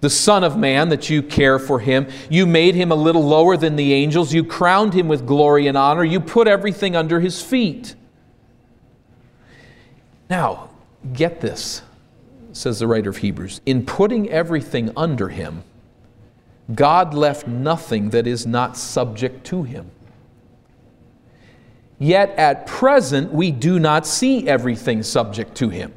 The 0.00 0.10
Son 0.10 0.44
of 0.44 0.56
Man, 0.56 0.90
that 0.90 1.10
you 1.10 1.22
care 1.22 1.58
for 1.58 1.80
him. 1.80 2.06
You 2.30 2.46
made 2.46 2.76
him 2.76 2.92
a 2.92 2.94
little 2.94 3.24
lower 3.24 3.56
than 3.56 3.74
the 3.74 3.92
angels. 3.92 4.32
You 4.32 4.44
crowned 4.44 4.94
him 4.94 5.08
with 5.08 5.26
glory 5.26 5.66
and 5.66 5.76
honor. 5.76 6.04
You 6.04 6.20
put 6.20 6.46
everything 6.46 6.94
under 6.94 7.18
his 7.18 7.42
feet. 7.42 7.96
Now, 10.30 10.70
get 11.12 11.40
this, 11.40 11.82
says 12.52 12.78
the 12.78 12.86
writer 12.86 13.10
of 13.10 13.16
Hebrews. 13.16 13.60
In 13.66 13.84
putting 13.84 14.30
everything 14.30 14.92
under 14.96 15.30
him, 15.30 15.64
God 16.74 17.14
left 17.14 17.46
nothing 17.46 18.10
that 18.10 18.26
is 18.26 18.46
not 18.46 18.76
subject 18.76 19.44
to 19.46 19.62
him. 19.62 19.90
Yet 21.98 22.30
at 22.30 22.66
present, 22.66 23.32
we 23.32 23.50
do 23.50 23.78
not 23.78 24.06
see 24.06 24.46
everything 24.46 25.02
subject 25.02 25.56
to 25.56 25.68
him. 25.68 25.94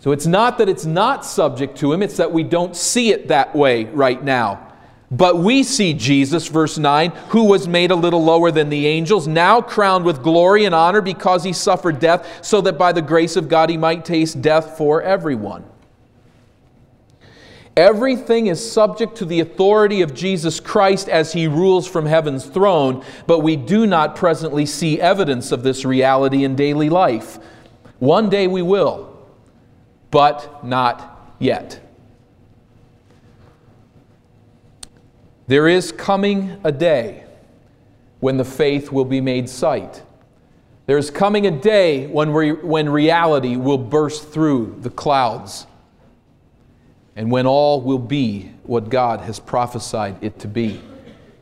So 0.00 0.12
it's 0.12 0.26
not 0.26 0.58
that 0.58 0.68
it's 0.68 0.84
not 0.84 1.24
subject 1.24 1.78
to 1.78 1.92
him, 1.92 2.02
it's 2.02 2.18
that 2.18 2.30
we 2.30 2.42
don't 2.42 2.76
see 2.76 3.10
it 3.10 3.28
that 3.28 3.56
way 3.56 3.84
right 3.86 4.22
now. 4.22 4.72
But 5.10 5.38
we 5.38 5.62
see 5.62 5.94
Jesus, 5.94 6.48
verse 6.48 6.76
9, 6.76 7.10
who 7.28 7.44
was 7.44 7.66
made 7.66 7.90
a 7.90 7.96
little 7.96 8.22
lower 8.22 8.50
than 8.50 8.68
the 8.68 8.86
angels, 8.86 9.26
now 9.26 9.60
crowned 9.60 10.04
with 10.04 10.22
glory 10.22 10.64
and 10.64 10.74
honor 10.74 11.00
because 11.00 11.44
he 11.44 11.52
suffered 11.52 12.00
death, 12.00 12.44
so 12.44 12.60
that 12.62 12.78
by 12.78 12.92
the 12.92 13.02
grace 13.02 13.36
of 13.36 13.48
God 13.48 13.70
he 13.70 13.76
might 13.76 14.04
taste 14.04 14.42
death 14.42 14.76
for 14.76 15.02
everyone. 15.02 15.64
Everything 17.76 18.46
is 18.46 18.72
subject 18.72 19.16
to 19.16 19.24
the 19.24 19.40
authority 19.40 20.02
of 20.02 20.14
Jesus 20.14 20.60
Christ 20.60 21.08
as 21.08 21.32
he 21.32 21.48
rules 21.48 21.88
from 21.88 22.06
heaven's 22.06 22.44
throne, 22.44 23.04
but 23.26 23.40
we 23.40 23.56
do 23.56 23.84
not 23.84 24.14
presently 24.14 24.64
see 24.64 25.00
evidence 25.00 25.50
of 25.50 25.64
this 25.64 25.84
reality 25.84 26.44
in 26.44 26.54
daily 26.54 26.88
life. 26.88 27.38
One 27.98 28.30
day 28.30 28.46
we 28.46 28.62
will, 28.62 29.16
but 30.12 30.64
not 30.64 31.34
yet. 31.40 31.80
There 35.48 35.66
is 35.66 35.90
coming 35.90 36.60
a 36.62 36.70
day 36.70 37.24
when 38.20 38.36
the 38.36 38.44
faith 38.44 38.92
will 38.92 39.04
be 39.04 39.20
made 39.20 39.48
sight. 39.48 40.02
There 40.86 40.96
is 40.96 41.10
coming 41.10 41.46
a 41.46 41.50
day 41.50 42.06
when, 42.06 42.30
re- 42.30 42.52
when 42.52 42.88
reality 42.88 43.56
will 43.56 43.78
burst 43.78 44.28
through 44.28 44.76
the 44.80 44.90
clouds 44.90 45.66
and 47.16 47.30
when 47.30 47.46
all 47.46 47.80
will 47.80 47.98
be 47.98 48.50
what 48.64 48.88
God 48.88 49.20
has 49.20 49.38
prophesied 49.38 50.22
it 50.22 50.38
to 50.40 50.48
be. 50.48 50.80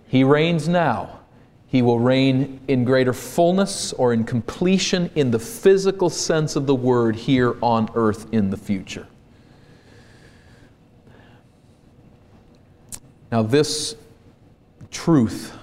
He 0.08 0.24
reigns 0.24 0.68
now. 0.68 1.20
He 1.66 1.80
will 1.80 1.98
reign 1.98 2.60
in 2.68 2.84
greater 2.84 3.14
fullness 3.14 3.94
or 3.94 4.12
in 4.12 4.24
completion 4.24 5.10
in 5.14 5.30
the 5.30 5.38
physical 5.38 6.10
sense 6.10 6.54
of 6.54 6.66
the 6.66 6.74
word 6.74 7.16
here 7.16 7.56
on 7.62 7.88
earth 7.94 8.26
in 8.32 8.50
the 8.50 8.58
future. 8.58 9.06
Now, 13.30 13.42
this 13.42 13.96
truth, 14.90 15.56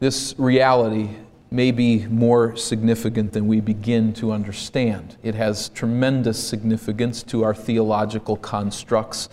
this 0.00 0.34
reality, 0.38 1.10
may 1.50 1.70
be 1.70 2.06
more 2.06 2.56
significant 2.56 3.32
than 3.32 3.46
we 3.46 3.60
begin 3.60 4.12
to 4.14 4.32
understand. 4.32 5.16
It 5.22 5.34
has 5.34 5.68
tremendous 5.70 6.42
significance 6.42 7.22
to 7.24 7.44
our 7.44 7.54
theological 7.54 8.36
constructs, 8.36 9.28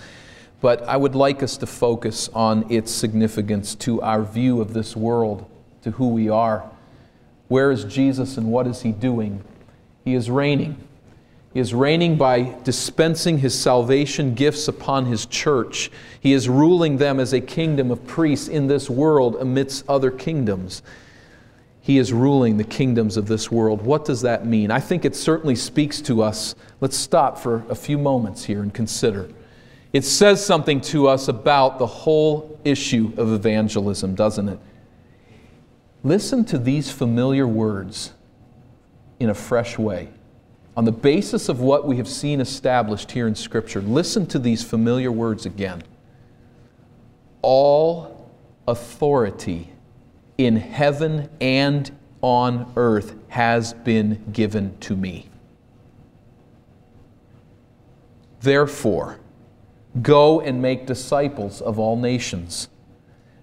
but 0.62 0.82
I 0.84 0.96
would 0.96 1.16
like 1.16 1.42
us 1.42 1.58
to 1.58 1.66
focus 1.66 2.30
on 2.30 2.72
its 2.72 2.92
significance 2.92 3.76
to 3.76 4.02
our 4.02 4.22
view 4.22 4.62
of 4.62 4.74
this 4.74 4.96
world, 4.96 5.50
to 5.82 5.92
who 5.92 6.10
we 6.10 6.30
are. 6.30 6.70
Where 7.48 7.72
is 7.72 7.84
Jesus 7.84 8.38
and 8.38 8.52
what 8.52 8.68
is 8.68 8.84
he 8.84 8.92
doing? 8.92 9.44
He 10.06 10.14
is 10.14 10.30
reigning. 10.30 10.78
He 11.54 11.60
is 11.60 11.74
reigning 11.74 12.18
by 12.18 12.56
dispensing 12.64 13.38
his 13.40 13.58
salvation 13.58 14.34
gifts 14.34 14.68
upon 14.68 15.06
his 15.06 15.26
church. 15.26 15.92
He 16.20 16.34
is 16.34 16.50
ruling 16.50 16.98
them 16.98 17.20
as 17.20 17.34
a 17.34 17.42
kingdom 17.42 17.92
of 17.92 18.08
priests 18.08 18.48
in 18.48 18.68
this 18.68 18.90
world 18.90 19.36
amidst 19.36 19.88
other 19.88 20.10
kingdoms. 20.10 20.82
He 21.84 21.98
is 21.98 22.14
ruling 22.14 22.56
the 22.56 22.64
kingdoms 22.64 23.18
of 23.18 23.28
this 23.28 23.52
world. 23.52 23.82
What 23.82 24.06
does 24.06 24.22
that 24.22 24.46
mean? 24.46 24.72
I 24.72 24.80
think 24.80 25.04
it 25.04 25.18
certainly 25.18 25.56
speaks 25.56 26.00
to 26.04 26.24
us. 26.24 26.56
Let's 26.80 26.96
stop 26.96 27.38
for 27.38 27.66
a 27.70 27.76
few 27.76 27.98
moments 27.98 28.46
here 28.46 28.62
and 28.62 28.74
consider. 28.74 29.30
It 29.92 30.06
says 30.06 30.44
something 30.44 30.80
to 30.80 31.10
us 31.10 31.28
about 31.28 31.80
the 31.80 31.86
whole 31.86 32.58
issue 32.64 33.12
of 33.18 33.34
evangelism, 33.34 34.16
doesn't 34.16 34.48
it? 34.48 34.60
Listen 36.06 36.46
to 36.46 36.58
these 36.58 36.90
familiar 36.90 37.46
words 37.46 38.14
in 39.20 39.30
a 39.30 39.36
fresh 39.36 39.78
way. 39.78 40.08
On 40.78 40.86
the 40.86 40.92
basis 40.94 41.50
of 41.50 41.60
what 41.60 41.86
we 41.86 41.98
have 41.98 42.08
seen 42.08 42.40
established 42.40 43.12
here 43.12 43.28
in 43.28 43.36
Scripture, 43.36 43.82
listen 43.82 44.26
to 44.28 44.40
these 44.40 44.64
familiar 44.64 45.12
words 45.12 45.46
again. 45.46 45.84
All 47.42 48.32
authority 48.70 49.73
in 50.46 50.58
heaven 50.58 51.30
and 51.42 51.92
on 52.22 52.72
earth 52.76 53.16
has 53.30 53.74
been 53.74 54.24
given 54.32 54.78
to 54.80 54.96
me. 54.96 55.30
Therefore, 58.42 59.20
go 60.02 60.42
and 60.42 60.62
make 60.62 60.86
disciples 60.86 61.62
of 61.62 61.80
all 61.80 61.96
nations, 61.96 62.68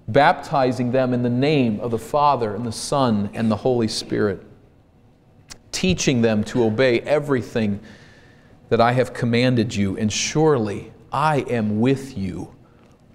baptizing 0.08 0.92
them 0.92 1.14
in 1.14 1.22
the 1.22 1.30
name 1.30 1.80
of 1.80 1.90
the 1.90 1.98
Father 1.98 2.54
and 2.54 2.66
the 2.66 2.72
Son 2.72 3.30
and 3.34 3.50
the 3.50 3.56
Holy 3.56 3.88
Spirit, 3.88 4.42
teaching 5.72 6.22
them 6.22 6.44
to 6.44 6.64
obey 6.64 7.00
everything 7.00 7.80
that 8.68 8.80
I 8.80 8.92
have 8.92 9.12
commanded 9.12 9.74
you, 9.74 9.96
and 9.96 10.12
surely 10.12 10.92
I 11.12 11.40
am 11.40 11.80
with 11.80 12.16
you 12.16 12.54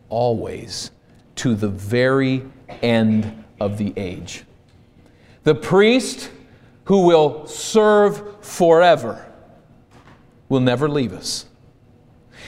always 0.09 0.91
to 1.35 1.55
the 1.55 1.69
very 1.69 2.43
end 2.81 3.44
of 3.59 3.77
the 3.77 3.93
age. 3.97 4.43
The 5.43 5.55
priest 5.55 6.29
who 6.85 7.05
will 7.05 7.47
serve 7.47 8.43
forever 8.43 9.25
will 10.49 10.59
never 10.59 10.87
leave 10.87 11.13
us. 11.13 11.45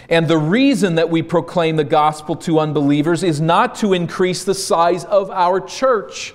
And 0.10 0.28
the 0.28 0.38
reason 0.38 0.96
that 0.96 1.10
we 1.10 1.22
proclaim 1.22 1.76
the 1.76 1.84
gospel 1.84 2.36
to 2.38 2.60
unbelievers 2.60 3.24
is 3.24 3.41
not 3.41 3.76
to 3.76 3.93
increase 3.93 4.43
the 4.43 4.54
size 4.54 5.04
of 5.06 5.30
our 5.30 5.60
church. 5.60 6.34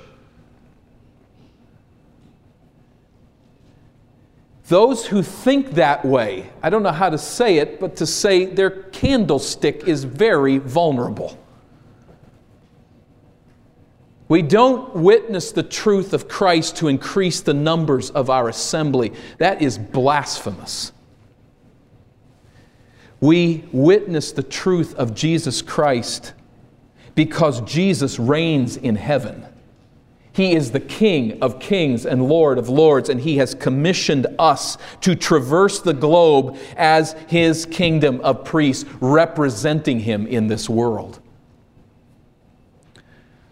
Those 4.69 5.07
who 5.07 5.23
think 5.23 5.73
that 5.73 6.05
way, 6.05 6.51
I 6.63 6.71
don't 6.71 6.83
know 6.83 6.93
how 6.93 7.11
to 7.11 7.19
say 7.19 7.59
it, 7.59 7.81
but 7.81 7.97
to 7.97 8.07
say 8.07 8.45
their 8.47 8.71
candlestick 8.71 9.87
is 9.87 10.05
very 10.05 10.59
vulnerable. 10.59 11.39
We 14.29 14.43
don't 14.43 14.95
witness 14.97 15.53
the 15.53 15.63
truth 15.63 16.13
of 16.13 16.29
Christ 16.29 16.77
to 16.77 16.89
increase 16.89 17.41
the 17.41 17.55
numbers 17.55 18.11
of 18.11 18.31
our 18.31 18.49
assembly. 18.49 19.13
That 19.39 19.61
is 19.61 19.79
blasphemous. 19.79 20.93
We 23.21 23.65
witness 23.73 24.33
the 24.33 24.43
truth 24.43 24.95
of 24.97 25.15
Jesus 25.15 25.63
Christ 25.63 26.33
because 27.15 27.61
Jesus 27.61 28.19
reigns 28.19 28.77
in 28.77 28.97
heaven. 28.97 29.47
He 30.33 30.55
is 30.55 30.73
the 30.73 30.81
King 30.81 31.43
of 31.43 31.61
kings 31.61 32.07
and 32.07 32.27
Lord 32.27 32.59
of 32.59 32.69
lords, 32.69 33.11
and 33.11 33.21
He 33.21 33.37
has 33.37 33.55
commissioned 33.55 34.27
us 34.39 34.79
to 35.03 35.15
traverse 35.15 35.81
the 35.81 35.93
globe 35.93 36.57
as 36.77 37.13
His 37.29 37.67
kingdom 37.67 38.21
of 38.23 38.45
priests, 38.45 38.87
representing 39.01 40.01
Him 40.01 40.27
in 40.27 40.47
this 40.47 40.69
world. 40.71 41.21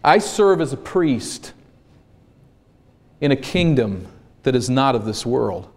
I 0.02 0.18
serve 0.18 0.60
as 0.60 0.72
a 0.72 0.76
priest 0.76 1.52
in 3.20 3.32
a 3.32 3.36
kingdom 3.36 4.06
that 4.42 4.56
is 4.56 4.70
not 4.70 4.94
of 4.94 5.04
this 5.04 5.26
world. 5.26 5.70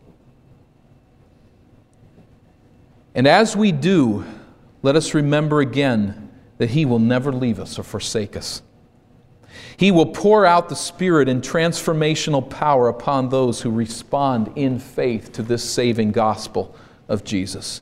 And 3.15 3.27
as 3.27 3.55
we 3.55 3.71
do, 3.71 4.25
let 4.81 4.95
us 4.95 5.13
remember 5.13 5.59
again 5.59 6.31
that 6.57 6.71
He 6.71 6.86
will 6.86 6.99
never 6.99 7.31
leave 7.31 7.59
us 7.59 7.77
or 7.77 7.83
forsake 7.83 8.36
us. 8.36 8.62
He 9.77 9.91
will 9.91 10.07
pour 10.07 10.45
out 10.45 10.69
the 10.69 10.75
Spirit 10.75 11.27
in 11.27 11.41
transformational 11.41 12.49
power 12.49 12.88
upon 12.88 13.29
those 13.29 13.62
who 13.62 13.69
respond 13.69 14.51
in 14.55 14.79
faith 14.79 15.31
to 15.33 15.43
this 15.43 15.69
saving 15.69 16.12
gospel 16.12 16.75
of 17.07 17.23
Jesus. 17.23 17.81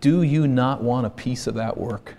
Do 0.00 0.22
you 0.22 0.46
not 0.46 0.82
want 0.82 1.06
a 1.06 1.10
piece 1.10 1.46
of 1.46 1.54
that 1.54 1.78
work? 1.78 2.17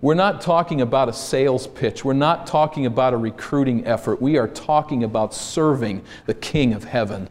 We're 0.00 0.14
not 0.14 0.40
talking 0.40 0.80
about 0.80 1.08
a 1.08 1.12
sales 1.12 1.66
pitch. 1.66 2.04
We're 2.04 2.12
not 2.12 2.46
talking 2.46 2.86
about 2.86 3.14
a 3.14 3.16
recruiting 3.16 3.84
effort. 3.84 4.22
We 4.22 4.38
are 4.38 4.46
talking 4.46 5.02
about 5.02 5.34
serving 5.34 6.04
the 6.26 6.34
King 6.34 6.72
of 6.72 6.84
heaven 6.84 7.28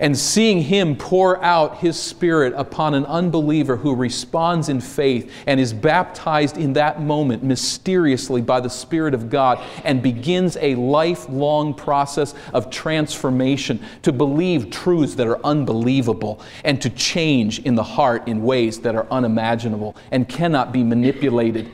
and 0.00 0.16
seeing 0.16 0.62
Him 0.62 0.96
pour 0.96 1.42
out 1.42 1.78
His 1.78 1.98
Spirit 1.98 2.54
upon 2.56 2.94
an 2.94 3.04
unbeliever 3.06 3.76
who 3.76 3.94
responds 3.94 4.68
in 4.68 4.80
faith 4.80 5.32
and 5.46 5.58
is 5.58 5.72
baptized 5.72 6.56
in 6.56 6.72
that 6.74 7.02
moment 7.02 7.42
mysteriously 7.42 8.40
by 8.40 8.60
the 8.60 8.70
Spirit 8.70 9.14
of 9.14 9.28
God 9.28 9.60
and 9.84 10.02
begins 10.02 10.56
a 10.58 10.74
lifelong 10.76 11.74
process 11.74 12.34
of 12.52 12.70
transformation 12.70 13.80
to 14.02 14.12
believe 14.12 14.70
truths 14.70 15.14
that 15.16 15.26
are 15.26 15.44
unbelievable 15.44 16.40
and 16.64 16.80
to 16.82 16.90
change 16.90 17.58
in 17.60 17.74
the 17.74 17.82
heart 17.82 18.28
in 18.28 18.42
ways 18.42 18.80
that 18.80 18.94
are 18.94 19.06
unimaginable 19.10 19.96
and 20.10 20.28
cannot 20.28 20.72
be 20.72 20.82
manipulated 20.84 21.70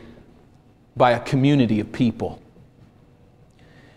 by 0.96 1.12
a 1.12 1.20
community 1.20 1.80
of 1.80 1.92
people. 1.92 2.40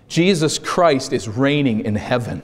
Jesus 0.07 0.57
Christ 0.57 1.11
is 1.13 1.27
reigning 1.27 1.81
in 1.85 1.95
heaven. 1.95 2.41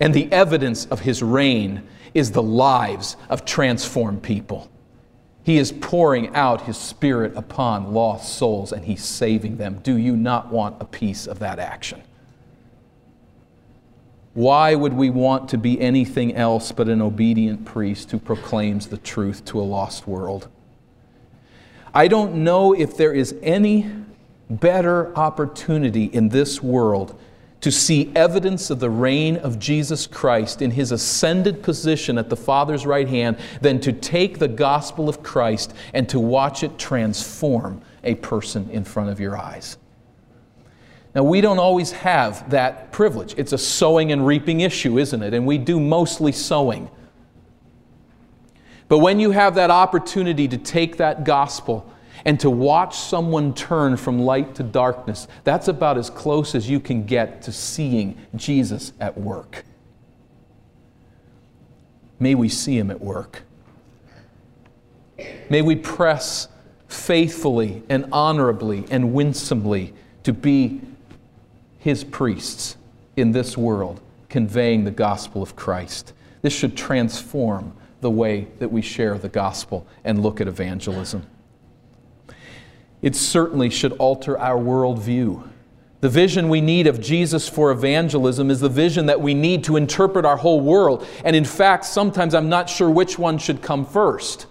And 0.00 0.14
the 0.14 0.32
evidence 0.32 0.86
of 0.86 1.00
his 1.00 1.22
reign 1.22 1.82
is 2.14 2.32
the 2.32 2.42
lives 2.42 3.16
of 3.28 3.44
transformed 3.44 4.22
people. 4.22 4.70
He 5.42 5.58
is 5.58 5.72
pouring 5.72 6.34
out 6.34 6.62
his 6.62 6.76
spirit 6.76 7.36
upon 7.36 7.92
lost 7.92 8.34
souls 8.34 8.72
and 8.72 8.84
he's 8.84 9.04
saving 9.04 9.56
them. 9.56 9.80
Do 9.82 9.96
you 9.96 10.16
not 10.16 10.50
want 10.50 10.80
a 10.80 10.84
piece 10.84 11.26
of 11.26 11.38
that 11.38 11.58
action? 11.58 12.02
Why 14.34 14.74
would 14.74 14.92
we 14.92 15.10
want 15.10 15.48
to 15.50 15.58
be 15.58 15.80
anything 15.80 16.34
else 16.36 16.72
but 16.72 16.88
an 16.88 17.02
obedient 17.02 17.64
priest 17.64 18.10
who 18.10 18.18
proclaims 18.18 18.86
the 18.86 18.96
truth 18.96 19.44
to 19.46 19.60
a 19.60 19.62
lost 19.62 20.06
world? 20.06 20.48
I 21.92 22.06
don't 22.06 22.44
know 22.44 22.72
if 22.72 22.96
there 22.96 23.12
is 23.12 23.34
any 23.42 23.90
better 24.48 25.16
opportunity 25.16 26.04
in 26.04 26.28
this 26.28 26.62
world 26.62 27.19
to 27.60 27.70
see 27.70 28.10
evidence 28.14 28.70
of 28.70 28.80
the 28.80 28.88
reign 28.88 29.36
of 29.36 29.58
Jesus 29.58 30.06
Christ 30.06 30.62
in 30.62 30.70
his 30.70 30.92
ascended 30.92 31.62
position 31.62 32.16
at 32.16 32.30
the 32.30 32.36
Father's 32.36 32.86
right 32.86 33.08
hand 33.08 33.38
than 33.60 33.80
to 33.80 33.92
take 33.92 34.38
the 34.38 34.48
gospel 34.48 35.08
of 35.08 35.22
Christ 35.22 35.74
and 35.92 36.08
to 36.08 36.18
watch 36.18 36.62
it 36.62 36.78
transform 36.78 37.82
a 38.02 38.14
person 38.16 38.68
in 38.70 38.84
front 38.84 39.10
of 39.10 39.20
your 39.20 39.36
eyes. 39.36 39.76
Now, 41.14 41.24
we 41.24 41.40
don't 41.40 41.58
always 41.58 41.90
have 41.90 42.48
that 42.50 42.92
privilege. 42.92 43.34
It's 43.36 43.52
a 43.52 43.58
sowing 43.58 44.12
and 44.12 44.24
reaping 44.24 44.60
issue, 44.60 44.98
isn't 44.98 45.22
it? 45.22 45.34
And 45.34 45.44
we 45.44 45.58
do 45.58 45.80
mostly 45.80 46.32
sowing. 46.32 46.88
But 48.88 48.98
when 48.98 49.20
you 49.20 49.32
have 49.32 49.56
that 49.56 49.70
opportunity 49.70 50.48
to 50.48 50.56
take 50.56 50.96
that 50.96 51.24
gospel 51.24 51.92
and 52.24 52.38
to 52.40 52.50
watch 52.50 52.96
someone 52.96 53.54
turn 53.54 53.96
from 53.96 54.18
light 54.20 54.54
to 54.56 54.62
darkness, 54.62 55.28
that's 55.44 55.68
about 55.68 55.98
as 55.98 56.10
close 56.10 56.54
as 56.54 56.68
you 56.68 56.80
can 56.80 57.04
get 57.04 57.42
to 57.42 57.52
seeing 57.52 58.18
Jesus 58.34 58.92
at 59.00 59.16
work. 59.16 59.64
May 62.18 62.34
we 62.34 62.48
see 62.48 62.76
him 62.76 62.90
at 62.90 63.00
work. 63.00 63.42
May 65.48 65.62
we 65.62 65.76
press 65.76 66.48
faithfully 66.86 67.82
and 67.88 68.06
honorably 68.12 68.84
and 68.90 69.14
winsomely 69.14 69.94
to 70.22 70.32
be 70.32 70.80
his 71.78 72.04
priests 72.04 72.76
in 73.16 73.32
this 73.32 73.56
world, 73.56 74.00
conveying 74.28 74.84
the 74.84 74.90
gospel 74.90 75.42
of 75.42 75.56
Christ. 75.56 76.12
This 76.42 76.52
should 76.52 76.76
transform 76.76 77.72
the 78.00 78.10
way 78.10 78.48
that 78.58 78.70
we 78.70 78.82
share 78.82 79.18
the 79.18 79.28
gospel 79.28 79.86
and 80.04 80.22
look 80.22 80.40
at 80.40 80.48
evangelism. 80.48 81.26
It 83.02 83.16
certainly 83.16 83.70
should 83.70 83.92
alter 83.92 84.38
our 84.38 84.58
worldview. 84.58 85.48
The 86.00 86.08
vision 86.08 86.48
we 86.48 86.60
need 86.60 86.86
of 86.86 87.00
Jesus 87.00 87.46
for 87.48 87.70
evangelism 87.70 88.50
is 88.50 88.60
the 88.60 88.68
vision 88.68 89.06
that 89.06 89.20
we 89.20 89.34
need 89.34 89.64
to 89.64 89.76
interpret 89.76 90.24
our 90.24 90.36
whole 90.36 90.60
world. 90.60 91.06
And 91.24 91.36
in 91.36 91.44
fact, 91.44 91.84
sometimes 91.84 92.34
I'm 92.34 92.48
not 92.48 92.70
sure 92.70 92.90
which 92.90 93.18
one 93.18 93.36
should 93.36 93.60
come 93.60 93.84
first. 93.84 94.46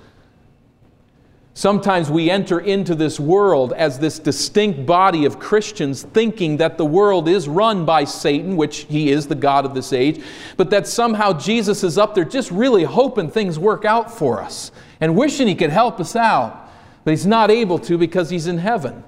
Sometimes 1.56 2.10
we 2.10 2.30
enter 2.30 2.60
into 2.60 2.96
this 2.96 3.20
world 3.20 3.74
as 3.74 4.00
this 4.00 4.18
distinct 4.18 4.86
body 4.86 5.26
of 5.26 5.40
Christians 5.40 6.04
thinking 6.04 6.58
that 6.58 6.78
the 6.78 6.86
world 6.86 7.28
is 7.28 7.50
run 7.50 7.84
by 7.84 8.06
Satan, 8.06 8.56
which 8.56 8.86
he 8.86 9.10
is 9.10 9.28
the 9.28 9.36
God 9.36 9.66
of 9.66 9.74
this 9.74 9.92
age, 9.92 10.24
but 10.56 10.70
that 10.70 10.88
somehow 10.88 11.34
Jesus 11.34 11.84
is 11.84 11.98
up 11.98 12.16
there 12.16 12.24
just 12.24 12.50
really 12.52 12.84
hoping 12.84 13.30
things 13.30 13.60
work 13.60 13.84
out 13.84 14.10
for 14.10 14.42
us 14.42 14.72
and 15.02 15.18
wishing 15.18 15.48
he 15.48 15.56
could 15.56 15.72
help 15.72 16.00
us 16.00 16.16
out 16.16 16.68
but 17.04 17.12
he's 17.12 17.26
not 17.26 17.50
able 17.52 17.80
to 17.80 17.98
because 17.98 18.30
he's 18.30 18.48
in 18.48 18.58
heaven. 18.58 19.04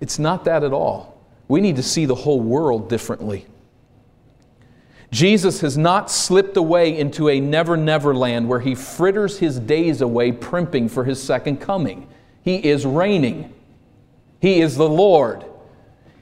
It's 0.00 0.18
not 0.18 0.44
that 0.44 0.64
at 0.64 0.72
all. 0.72 1.18
We 1.48 1.60
need 1.60 1.76
to 1.76 1.82
see 1.82 2.06
the 2.06 2.14
whole 2.14 2.40
world 2.40 2.88
differently. 2.88 3.46
Jesus 5.10 5.60
has 5.60 5.76
not 5.76 6.10
slipped 6.10 6.56
away 6.56 6.96
into 6.96 7.28
a 7.28 7.40
never 7.40 7.76
never 7.76 8.14
land 8.14 8.48
where 8.48 8.60
he 8.60 8.74
fritters 8.74 9.38
his 9.38 9.58
days 9.58 10.00
away 10.00 10.30
primping 10.30 10.88
for 10.88 11.04
his 11.04 11.20
second 11.20 11.60
coming. 11.60 12.06
He 12.42 12.56
is 12.56 12.86
reigning. 12.86 13.52
He 14.40 14.60
is 14.60 14.76
the 14.76 14.88
Lord. 14.88 15.44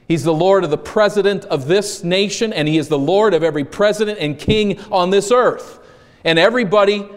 He's 0.07 0.23
the 0.23 0.33
Lord 0.33 0.63
of 0.63 0.71
the 0.71 0.77
president 0.77 1.45
of 1.45 1.67
this 1.67 2.03
nation, 2.03 2.51
and 2.51 2.67
he 2.67 2.79
is 2.79 2.87
the 2.87 2.97
Lord 2.97 3.35
of 3.35 3.43
every 3.43 3.63
president 3.63 4.17
and 4.19 4.39
king 4.39 4.79
on 4.91 5.11
this 5.11 5.31
earth 5.31 5.79
and 6.23 6.39
everybody 6.39 7.07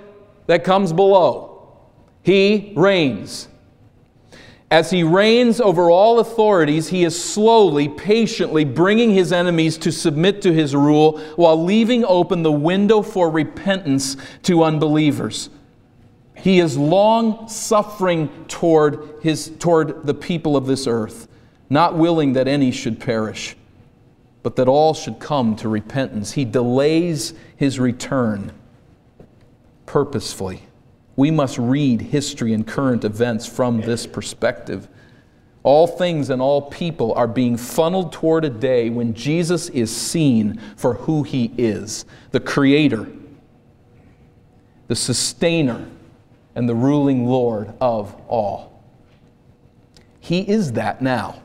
that 0.46 0.62
comes 0.62 0.92
below. 0.92 1.51
He 2.22 2.72
reigns. 2.76 3.48
As 4.70 4.90
he 4.90 5.02
reigns 5.02 5.60
over 5.60 5.90
all 5.90 6.18
authorities, 6.18 6.88
he 6.88 7.04
is 7.04 7.22
slowly, 7.22 7.90
patiently 7.90 8.64
bringing 8.64 9.10
his 9.10 9.30
enemies 9.30 9.76
to 9.78 9.92
submit 9.92 10.40
to 10.42 10.52
his 10.52 10.74
rule 10.74 11.18
while 11.36 11.62
leaving 11.62 12.06
open 12.06 12.42
the 12.42 12.50
window 12.50 13.02
for 13.02 13.28
repentance 13.28 14.16
to 14.44 14.62
unbelievers. 14.62 15.50
He 16.34 16.58
is 16.58 16.78
long 16.78 17.48
suffering 17.48 18.30
toward, 18.48 19.16
his, 19.20 19.52
toward 19.58 20.06
the 20.06 20.14
people 20.14 20.56
of 20.56 20.66
this 20.66 20.86
earth, 20.86 21.28
not 21.68 21.98
willing 21.98 22.32
that 22.32 22.48
any 22.48 22.70
should 22.70 22.98
perish, 22.98 23.54
but 24.42 24.56
that 24.56 24.68
all 24.68 24.94
should 24.94 25.18
come 25.18 25.54
to 25.56 25.68
repentance. 25.68 26.32
He 26.32 26.46
delays 26.46 27.34
his 27.56 27.78
return 27.78 28.52
purposefully. 29.84 30.62
We 31.16 31.30
must 31.30 31.58
read 31.58 32.00
history 32.00 32.52
and 32.52 32.66
current 32.66 33.04
events 33.04 33.46
from 33.46 33.80
this 33.80 34.06
perspective. 34.06 34.88
All 35.62 35.86
things 35.86 36.30
and 36.30 36.42
all 36.42 36.62
people 36.62 37.12
are 37.14 37.28
being 37.28 37.56
funneled 37.56 38.12
toward 38.12 38.44
a 38.44 38.50
day 38.50 38.90
when 38.90 39.14
Jesus 39.14 39.68
is 39.68 39.94
seen 39.94 40.60
for 40.76 40.94
who 40.94 41.22
he 41.22 41.52
is 41.56 42.04
the 42.32 42.40
Creator, 42.40 43.08
the 44.88 44.96
Sustainer, 44.96 45.86
and 46.54 46.68
the 46.68 46.74
ruling 46.74 47.26
Lord 47.26 47.72
of 47.80 48.14
all. 48.28 48.82
He 50.20 50.40
is 50.40 50.72
that 50.72 51.02
now. 51.02 51.42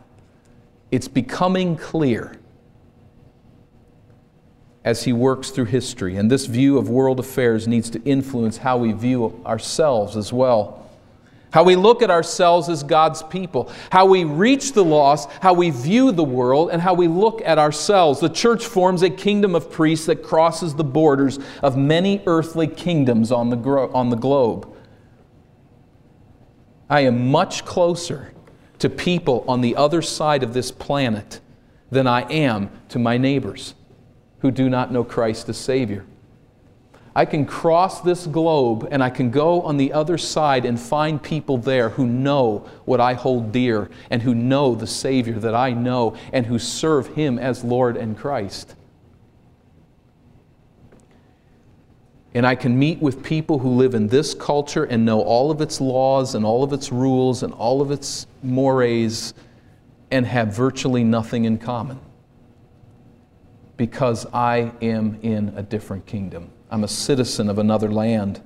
It's 0.92 1.08
becoming 1.08 1.76
clear 1.76 2.38
as 4.88 5.04
he 5.04 5.12
works 5.12 5.50
through 5.50 5.66
history. 5.66 6.16
And 6.16 6.32
this 6.32 6.46
view 6.46 6.78
of 6.78 6.88
world 6.88 7.20
affairs 7.20 7.68
needs 7.68 7.90
to 7.90 8.02
influence 8.06 8.56
how 8.56 8.78
we 8.78 8.94
view 8.94 9.38
ourselves 9.46 10.16
as 10.16 10.32
well. 10.32 10.90
How 11.52 11.64
we 11.64 11.76
look 11.76 12.02
at 12.02 12.10
ourselves 12.10 12.70
as 12.70 12.84
God's 12.84 13.22
people, 13.22 13.70
how 13.92 14.06
we 14.06 14.24
reach 14.24 14.72
the 14.72 14.86
lost, 14.86 15.30
how 15.42 15.54
we 15.54 15.72
view 15.72 16.14
the 16.14 16.24
world, 16.24 16.70
and 16.72 16.82
how 16.82 16.94
we 16.94 17.10
look 17.10 17.42
at 17.44 17.58
ourselves. 17.60 18.22
The 18.22 18.30
church 18.30 18.66
forms 18.66 19.02
a 19.02 19.10
kingdom 19.10 19.56
of 19.56 19.70
priests 19.70 20.06
that 20.06 20.24
crosses 20.24 20.74
the 20.74 20.86
borders 20.86 21.38
of 21.62 21.76
many 21.76 22.24
earthly 22.26 22.68
kingdoms 22.68 23.30
on 23.30 23.50
the, 23.50 23.58
gro- 23.58 23.92
on 23.92 24.10
the 24.10 24.16
globe. 24.16 24.74
I 26.90 27.02
am 27.02 27.30
much 27.30 27.66
closer 27.66 28.32
to 28.80 28.90
people 28.90 29.44
on 29.50 29.60
the 29.60 29.76
other 29.76 30.02
side 30.02 30.44
of 30.44 30.54
this 30.54 30.72
planet 30.72 31.42
than 31.92 32.08
I 32.08 32.22
am 32.32 32.70
to 32.88 33.00
my 33.00 33.18
neighbors 33.18 33.74
who 34.40 34.52
do 34.52 34.70
not 34.70 34.92
know 34.92 35.04
Christ 35.04 35.50
as 35.50 35.58
Savior. 35.58 36.06
I 37.18 37.26
can 37.26 37.48
cross 37.48 38.02
this 38.02 38.28
globe 38.28 38.88
and 38.92 39.04
I 39.04 39.10
can 39.10 39.32
go 39.32 39.64
on 39.64 39.78
the 39.78 39.92
other 39.92 40.20
side 40.20 40.66
and 40.66 40.80
find 40.80 41.22
people 41.22 41.58
there 41.58 41.90
who 41.90 42.06
know 42.06 42.70
what 42.86 43.02
I 43.02 43.14
hold 43.14 43.52
dear 43.52 43.90
and 44.12 44.22
who 44.22 44.36
know 44.36 44.76
the 44.76 44.86
Savior 44.86 45.40
that 45.40 45.56
I 45.56 45.72
know 45.72 46.16
and 46.32 46.46
who 46.46 46.60
serve 46.60 47.08
Him 47.16 47.40
as 47.40 47.64
Lord 47.64 47.98
and 47.98 48.16
Christ. 48.16 48.76
And 52.36 52.46
I 52.46 52.54
can 52.54 52.78
meet 52.78 53.02
with 53.02 53.24
people 53.24 53.58
who 53.58 53.70
live 53.70 53.96
in 53.96 54.10
this 54.10 54.36
culture 54.36 54.84
and 54.84 55.04
know 55.04 55.22
all 55.22 55.50
of 55.50 55.60
its 55.60 55.82
laws 55.82 56.36
and 56.36 56.46
all 56.46 56.64
of 56.64 56.72
its 56.72 56.92
rules 56.92 57.42
and 57.42 57.52
all 57.52 57.82
of 57.82 57.90
its 57.90 58.28
mores 58.44 59.34
and 60.12 60.24
have 60.24 60.56
virtually 60.56 61.04
nothing 61.04 61.46
in 61.46 61.58
common 61.58 62.00
because 63.78 64.26
I 64.34 64.72
am 64.82 65.20
in 65.22 65.54
a 65.56 65.64
different 65.64 66.06
kingdom. 66.06 66.50
I'm 66.70 66.84
a 66.84 66.88
citizen 66.88 67.50
of 67.50 67.60
another 67.60 67.92
land. 67.92 68.42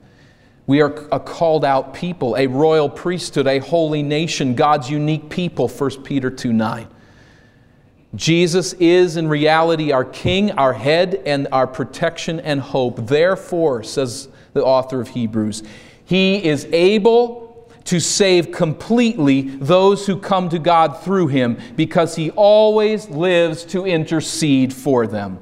We 0.68 0.82
are 0.82 1.08
a 1.12 1.20
called 1.20 1.66
out 1.66 1.94
people, 1.94 2.36
a 2.38 2.48
royal 2.48 2.90
priesthood, 2.90 3.48
a 3.48 3.60
holy 3.60 4.04
nation, 4.04 4.54
God's 4.54 4.90
unique 4.90 5.30
people, 5.30 5.68
1 5.68 6.04
Peter 6.04 6.30
2 6.30 6.54
9. 6.54 6.88
Jesus 8.14 8.74
is 8.74 9.16
in 9.16 9.28
reality 9.28 9.92
our 9.92 10.06
King, 10.06 10.52
our 10.52 10.74
head, 10.74 11.22
and 11.26 11.48
our 11.52 11.66
protection 11.66 12.40
and 12.42 12.60
hope. 12.60 13.08
Therefore, 13.08 13.84
says 13.84 14.28
the 14.54 14.64
author 14.64 15.00
of 15.00 15.10
Hebrews, 15.10 15.64
He 16.04 16.44
is 16.44 16.66
able 16.72 17.51
to 17.86 18.00
save 18.00 18.52
completely 18.52 19.42
those 19.42 20.06
who 20.06 20.18
come 20.18 20.50
to 20.50 20.60
God 20.60 21.02
through 21.02 21.28
him 21.28 21.58
because 21.76 22.16
he 22.16 22.32
always 22.32 23.10
lives 23.10 23.64
to 23.66 23.86
intercede 23.86 24.74
for 24.74 25.08
them. 25.08 25.40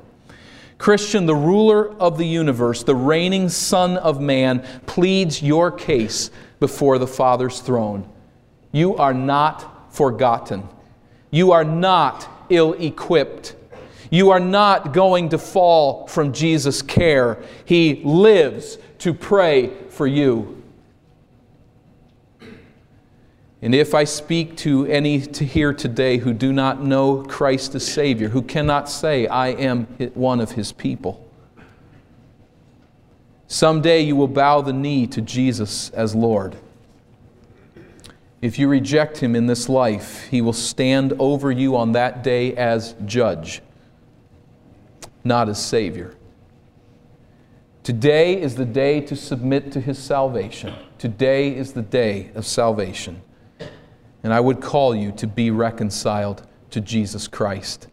Christian, 0.77 1.25
the 1.25 1.35
ruler 1.35 1.93
of 1.95 2.17
the 2.17 2.25
universe, 2.25 2.83
the 2.83 2.95
reigning 2.95 3.49
Son 3.49 3.97
of 3.97 4.21
Man, 4.21 4.65
pleads 4.85 5.43
your 5.43 5.71
case 5.71 6.31
before 6.59 6.97
the 6.97 7.07
Father's 7.07 7.59
throne. 7.59 8.09
You 8.71 8.95
are 8.95 9.13
not 9.13 9.93
forgotten. 9.93 10.67
You 11.31 11.51
are 11.51 11.65
not 11.65 12.27
ill 12.49 12.73
equipped. 12.73 13.55
You 14.09 14.31
are 14.31 14.39
not 14.39 14.93
going 14.93 15.29
to 15.29 15.37
fall 15.37 16.07
from 16.07 16.33
Jesus' 16.33 16.81
care. 16.81 17.43
He 17.65 18.01
lives 18.03 18.77
to 18.99 19.13
pray 19.13 19.71
for 19.89 20.07
you. 20.07 20.58
And 23.61 23.75
if 23.75 23.93
I 23.93 24.05
speak 24.05 24.55
to 24.57 24.85
any 24.85 25.19
to 25.19 25.43
here 25.43 25.73
today 25.73 26.17
who 26.17 26.33
do 26.33 26.53
not 26.53 26.81
know 26.81 27.23
Christ 27.23 27.75
as 27.75 27.85
Savior, 27.85 28.29
who 28.29 28.41
cannot 28.41 28.89
say, 28.89 29.27
I 29.27 29.49
am 29.49 29.85
one 30.13 30.39
of 30.39 30.51
His 30.51 30.71
people, 30.71 31.29
someday 33.47 33.99
you 34.01 34.15
will 34.15 34.29
bow 34.29 34.61
the 34.61 34.71
knee 34.71 35.07
to 35.07 35.21
Jesus 35.21 35.89
as 35.89 36.15
Lord. 36.15 36.55
If 38.41 38.57
you 38.57 38.69
reject 38.69 39.17
Him 39.17 39.35
in 39.35 39.47
this 39.47 39.67
life, 39.67 40.27
He 40.29 40.39
will 40.39 40.53
stand 40.53 41.11
over 41.19 41.51
you 41.51 41.75
on 41.75 41.91
that 41.91 42.23
day 42.23 42.55
as 42.55 42.95
judge. 43.05 43.61
not 45.23 45.49
as 45.49 45.63
Savior. 45.63 46.15
Today 47.83 48.39
is 48.39 48.55
the 48.55 48.65
day 48.65 49.01
to 49.01 49.15
submit 49.15 49.71
to 49.73 49.81
His 49.81 49.97
salvation. 49.97 50.73
Today 50.97 51.55
is 51.55 51.73
the 51.73 51.81
day 51.81 52.31
of 52.35 52.45
salvation. 52.45 53.21
And 54.23 54.33
I 54.33 54.39
would 54.39 54.61
call 54.61 54.95
you 54.95 55.11
to 55.13 55.27
be 55.27 55.51
reconciled 55.51 56.45
to 56.71 56.81
Jesus 56.81 57.27
Christ. 57.27 57.87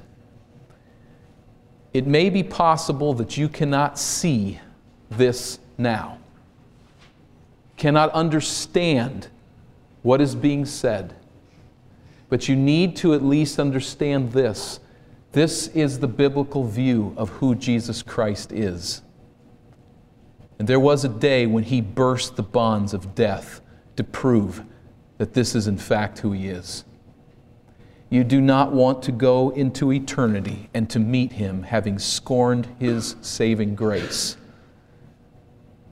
It 1.92 2.06
may 2.06 2.28
be 2.30 2.42
possible 2.42 3.14
that 3.14 3.36
you 3.36 3.48
cannot 3.48 3.98
see 3.98 4.60
this 5.10 5.58
now, 5.78 6.18
cannot 7.76 8.10
understand 8.10 9.28
what 10.02 10.20
is 10.20 10.34
being 10.34 10.64
said, 10.66 11.14
but 12.28 12.48
you 12.48 12.56
need 12.56 12.96
to 12.96 13.14
at 13.14 13.24
least 13.24 13.58
understand 13.58 14.32
this. 14.32 14.80
This 15.32 15.68
is 15.68 15.98
the 15.98 16.08
biblical 16.08 16.64
view 16.64 17.14
of 17.16 17.28
who 17.28 17.54
Jesus 17.54 18.02
Christ 18.02 18.52
is. 18.52 19.02
And 20.58 20.66
there 20.66 20.80
was 20.80 21.04
a 21.04 21.08
day 21.08 21.46
when 21.46 21.64
he 21.64 21.80
burst 21.80 22.36
the 22.36 22.42
bonds 22.42 22.94
of 22.94 23.14
death 23.14 23.60
to 23.96 24.04
prove 24.04 24.64
that 25.18 25.34
this 25.34 25.54
is 25.54 25.66
in 25.66 25.78
fact 25.78 26.18
who 26.20 26.32
he 26.32 26.48
is. 26.48 26.84
You 28.08 28.22
do 28.22 28.40
not 28.40 28.72
want 28.72 29.02
to 29.04 29.12
go 29.12 29.50
into 29.50 29.92
eternity 29.92 30.70
and 30.72 30.88
to 30.90 30.98
meet 30.98 31.32
him 31.32 31.64
having 31.64 31.98
scorned 31.98 32.68
his 32.78 33.16
saving 33.20 33.74
grace. 33.74 34.36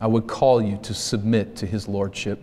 I 0.01 0.07
would 0.07 0.27
call 0.27 0.63
you 0.63 0.79
to 0.83 0.95
submit 0.95 1.57
to 1.57 1.67
his 1.67 1.89
lordship. 1.89 2.41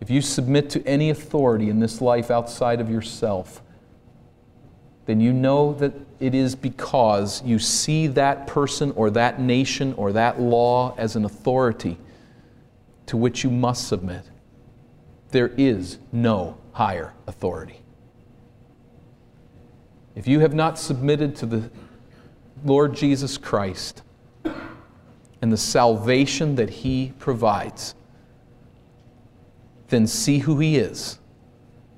If 0.00 0.10
you 0.10 0.20
submit 0.20 0.68
to 0.70 0.86
any 0.86 1.10
authority 1.10 1.70
in 1.70 1.80
this 1.80 2.00
life 2.00 2.30
outside 2.30 2.80
of 2.80 2.90
yourself, 2.90 3.62
then 5.06 5.20
you 5.20 5.32
know 5.32 5.72
that 5.74 5.94
it 6.20 6.34
is 6.34 6.54
because 6.54 7.42
you 7.42 7.58
see 7.58 8.06
that 8.08 8.46
person 8.46 8.90
or 8.92 9.08
that 9.10 9.40
nation 9.40 9.94
or 9.94 10.12
that 10.12 10.40
law 10.40 10.94
as 10.98 11.16
an 11.16 11.24
authority 11.24 11.96
to 13.06 13.16
which 13.16 13.44
you 13.44 13.50
must 13.50 13.88
submit. 13.88 14.24
There 15.36 15.52
is 15.58 15.98
no 16.12 16.56
higher 16.72 17.12
authority. 17.26 17.82
If 20.14 20.26
you 20.26 20.40
have 20.40 20.54
not 20.54 20.78
submitted 20.78 21.36
to 21.36 21.44
the 21.44 21.70
Lord 22.64 22.94
Jesus 22.94 23.36
Christ 23.36 24.00
and 24.46 25.52
the 25.52 25.58
salvation 25.58 26.54
that 26.54 26.70
He 26.70 27.12
provides, 27.18 27.94
then 29.88 30.06
see 30.06 30.38
who 30.38 30.58
He 30.58 30.78
is 30.78 31.18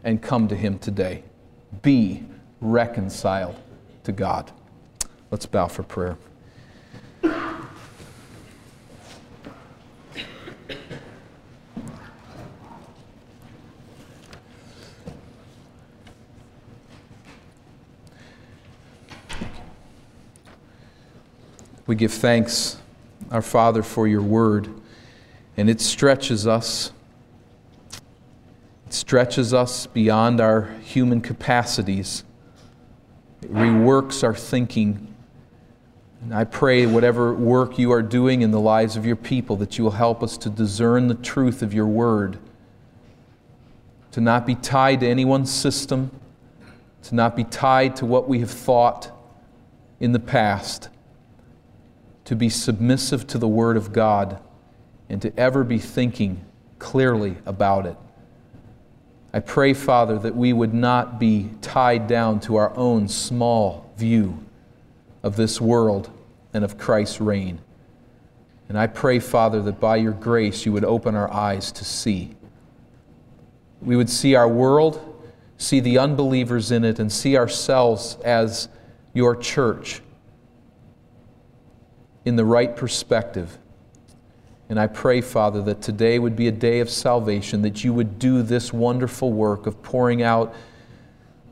and 0.02 0.20
come 0.20 0.48
to 0.48 0.56
Him 0.56 0.76
today. 0.76 1.22
Be 1.80 2.24
reconciled 2.60 3.54
to 4.02 4.10
God. 4.10 4.50
Let's 5.30 5.46
bow 5.46 5.68
for 5.68 5.84
prayer. 5.84 6.18
We 21.88 21.96
give 21.96 22.12
thanks, 22.12 22.76
our 23.30 23.40
Father, 23.40 23.82
for 23.82 24.06
your 24.06 24.20
word, 24.20 24.68
and 25.56 25.70
it 25.70 25.80
stretches 25.80 26.46
us. 26.46 26.92
It 28.86 28.92
stretches 28.92 29.54
us 29.54 29.86
beyond 29.86 30.38
our 30.38 30.64
human 30.82 31.22
capacities. 31.22 32.24
It 33.40 33.50
reworks 33.50 34.22
our 34.22 34.34
thinking. 34.34 35.14
And 36.20 36.34
I 36.34 36.44
pray, 36.44 36.84
whatever 36.84 37.32
work 37.32 37.78
you 37.78 37.90
are 37.92 38.02
doing 38.02 38.42
in 38.42 38.50
the 38.50 38.60
lives 38.60 38.94
of 38.94 39.06
your 39.06 39.16
people, 39.16 39.56
that 39.56 39.78
you 39.78 39.84
will 39.84 39.92
help 39.92 40.22
us 40.22 40.36
to 40.38 40.50
discern 40.50 41.08
the 41.08 41.14
truth 41.14 41.62
of 41.62 41.72
your 41.72 41.86
word, 41.86 42.38
to 44.12 44.20
not 44.20 44.44
be 44.44 44.56
tied 44.56 45.00
to 45.00 45.08
anyone's 45.08 45.50
system, 45.50 46.10
to 47.04 47.14
not 47.14 47.34
be 47.34 47.44
tied 47.44 47.96
to 47.96 48.04
what 48.04 48.28
we 48.28 48.40
have 48.40 48.50
thought 48.50 49.10
in 50.00 50.12
the 50.12 50.20
past 50.20 50.90
to 52.28 52.36
be 52.36 52.50
submissive 52.50 53.26
to 53.26 53.38
the 53.38 53.48
Word 53.48 53.78
of 53.78 53.90
God 53.90 54.38
and 55.08 55.22
to 55.22 55.32
ever 55.40 55.64
be 55.64 55.78
thinking 55.78 56.44
clearly 56.78 57.38
about 57.46 57.86
it. 57.86 57.96
I 59.32 59.40
pray, 59.40 59.72
Father, 59.72 60.18
that 60.18 60.36
we 60.36 60.52
would 60.52 60.74
not 60.74 61.18
be 61.18 61.48
tied 61.62 62.06
down 62.06 62.40
to 62.40 62.56
our 62.56 62.76
own 62.76 63.08
small 63.08 63.90
view 63.96 64.44
of 65.22 65.36
this 65.36 65.58
world 65.58 66.10
and 66.52 66.64
of 66.64 66.76
Christ's 66.76 67.18
reign. 67.18 67.60
And 68.68 68.78
I 68.78 68.88
pray, 68.88 69.20
Father, 69.20 69.62
that 69.62 69.80
by 69.80 69.96
your 69.96 70.12
grace 70.12 70.66
you 70.66 70.72
would 70.72 70.84
open 70.84 71.14
our 71.14 71.32
eyes 71.32 71.72
to 71.72 71.84
see. 71.86 72.36
We 73.80 73.96
would 73.96 74.10
see 74.10 74.34
our 74.34 74.48
world, 74.48 75.24
see 75.56 75.80
the 75.80 75.96
unbelievers 75.96 76.72
in 76.72 76.84
it, 76.84 76.98
and 76.98 77.10
see 77.10 77.38
ourselves 77.38 78.18
as 78.22 78.68
your 79.14 79.34
church 79.34 80.02
in 82.28 82.36
the 82.36 82.44
right 82.44 82.76
perspective. 82.76 83.58
And 84.68 84.78
I 84.78 84.86
pray, 84.86 85.22
Father, 85.22 85.62
that 85.62 85.80
today 85.80 86.18
would 86.18 86.36
be 86.36 86.46
a 86.46 86.52
day 86.52 86.80
of 86.80 86.90
salvation, 86.90 87.62
that 87.62 87.82
you 87.82 87.94
would 87.94 88.18
do 88.18 88.42
this 88.42 88.72
wonderful 88.72 89.32
work 89.32 89.66
of 89.66 89.82
pouring 89.82 90.22
out 90.22 90.54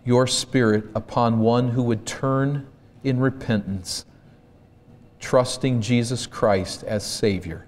your 0.05 0.27
Spirit 0.27 0.85
upon 0.95 1.41
one 1.41 1.71
who 1.71 1.83
would 1.83 2.05
turn 2.07 2.67
in 3.03 3.19
repentance, 3.19 4.05
trusting 5.19 5.81
Jesus 5.81 6.27
Christ 6.27 6.85
as 6.85 7.05
Savior. 7.05 7.67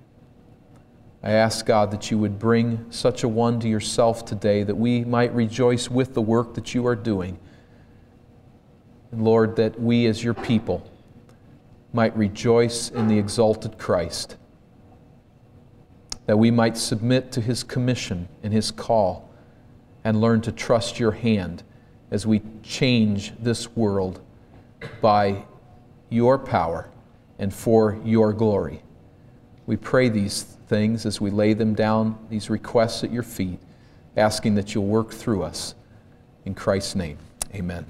I 1.23 1.33
ask, 1.33 1.65
God, 1.65 1.91
that 1.91 2.11
you 2.11 2.19
would 2.19 2.39
bring 2.39 2.87
such 2.91 3.25
a 3.25 3.29
one 3.29 3.59
to 3.61 3.69
yourself 3.69 4.25
today, 4.25 4.63
that 4.63 4.77
we 4.77 5.05
might 5.05 5.35
rejoice 5.35 5.91
with 5.91 6.15
the 6.15 6.23
work 6.23 6.55
that 6.55 6.75
you 6.75 6.87
are 6.87 6.95
doing. 6.95 7.39
And 9.11 9.25
Lord, 9.25 9.57
that 9.57 9.81
we 9.81 10.07
as 10.07 10.23
your 10.23 10.35
people, 10.35 10.89
might 11.93 12.17
rejoice 12.17 12.91
in 12.91 13.09
the 13.09 13.19
exalted 13.19 13.79
Christ, 13.79 14.37
that 16.27 16.39
we 16.39 16.51
might 16.51 16.77
submit 16.77 17.33
to 17.33 17.41
his 17.41 17.63
commission 17.63 18.29
and 18.43 18.53
his 18.53 18.71
call, 18.71 19.31
and 20.05 20.21
learn 20.21 20.41
to 20.43 20.53
trust 20.53 20.99
your 20.99 21.13
hand 21.13 21.63
as 22.11 22.27
we 22.27 22.41
change 22.63 23.33
this 23.39 23.75
world 23.77 24.21
by 25.01 25.45
your 26.09 26.39
power 26.39 26.89
and 27.39 27.53
for 27.53 27.99
your 28.05 28.33
glory. 28.33 28.83
We 29.67 29.77
pray 29.77 30.09
these 30.09 30.43
things 30.43 31.05
as 31.05 31.21
we 31.21 31.31
lay 31.31 31.53
them 31.53 31.75
down, 31.75 32.19
these 32.31 32.49
requests 32.49 33.05
at 33.05 33.13
your 33.13 33.23
feet, 33.23 33.59
asking 34.17 34.55
that 34.55 34.75
you'll 34.75 34.87
work 34.87 35.13
through 35.13 35.43
us. 35.43 35.75
In 36.45 36.55
Christ's 36.55 36.95
name, 36.95 37.19
amen. 37.55 37.87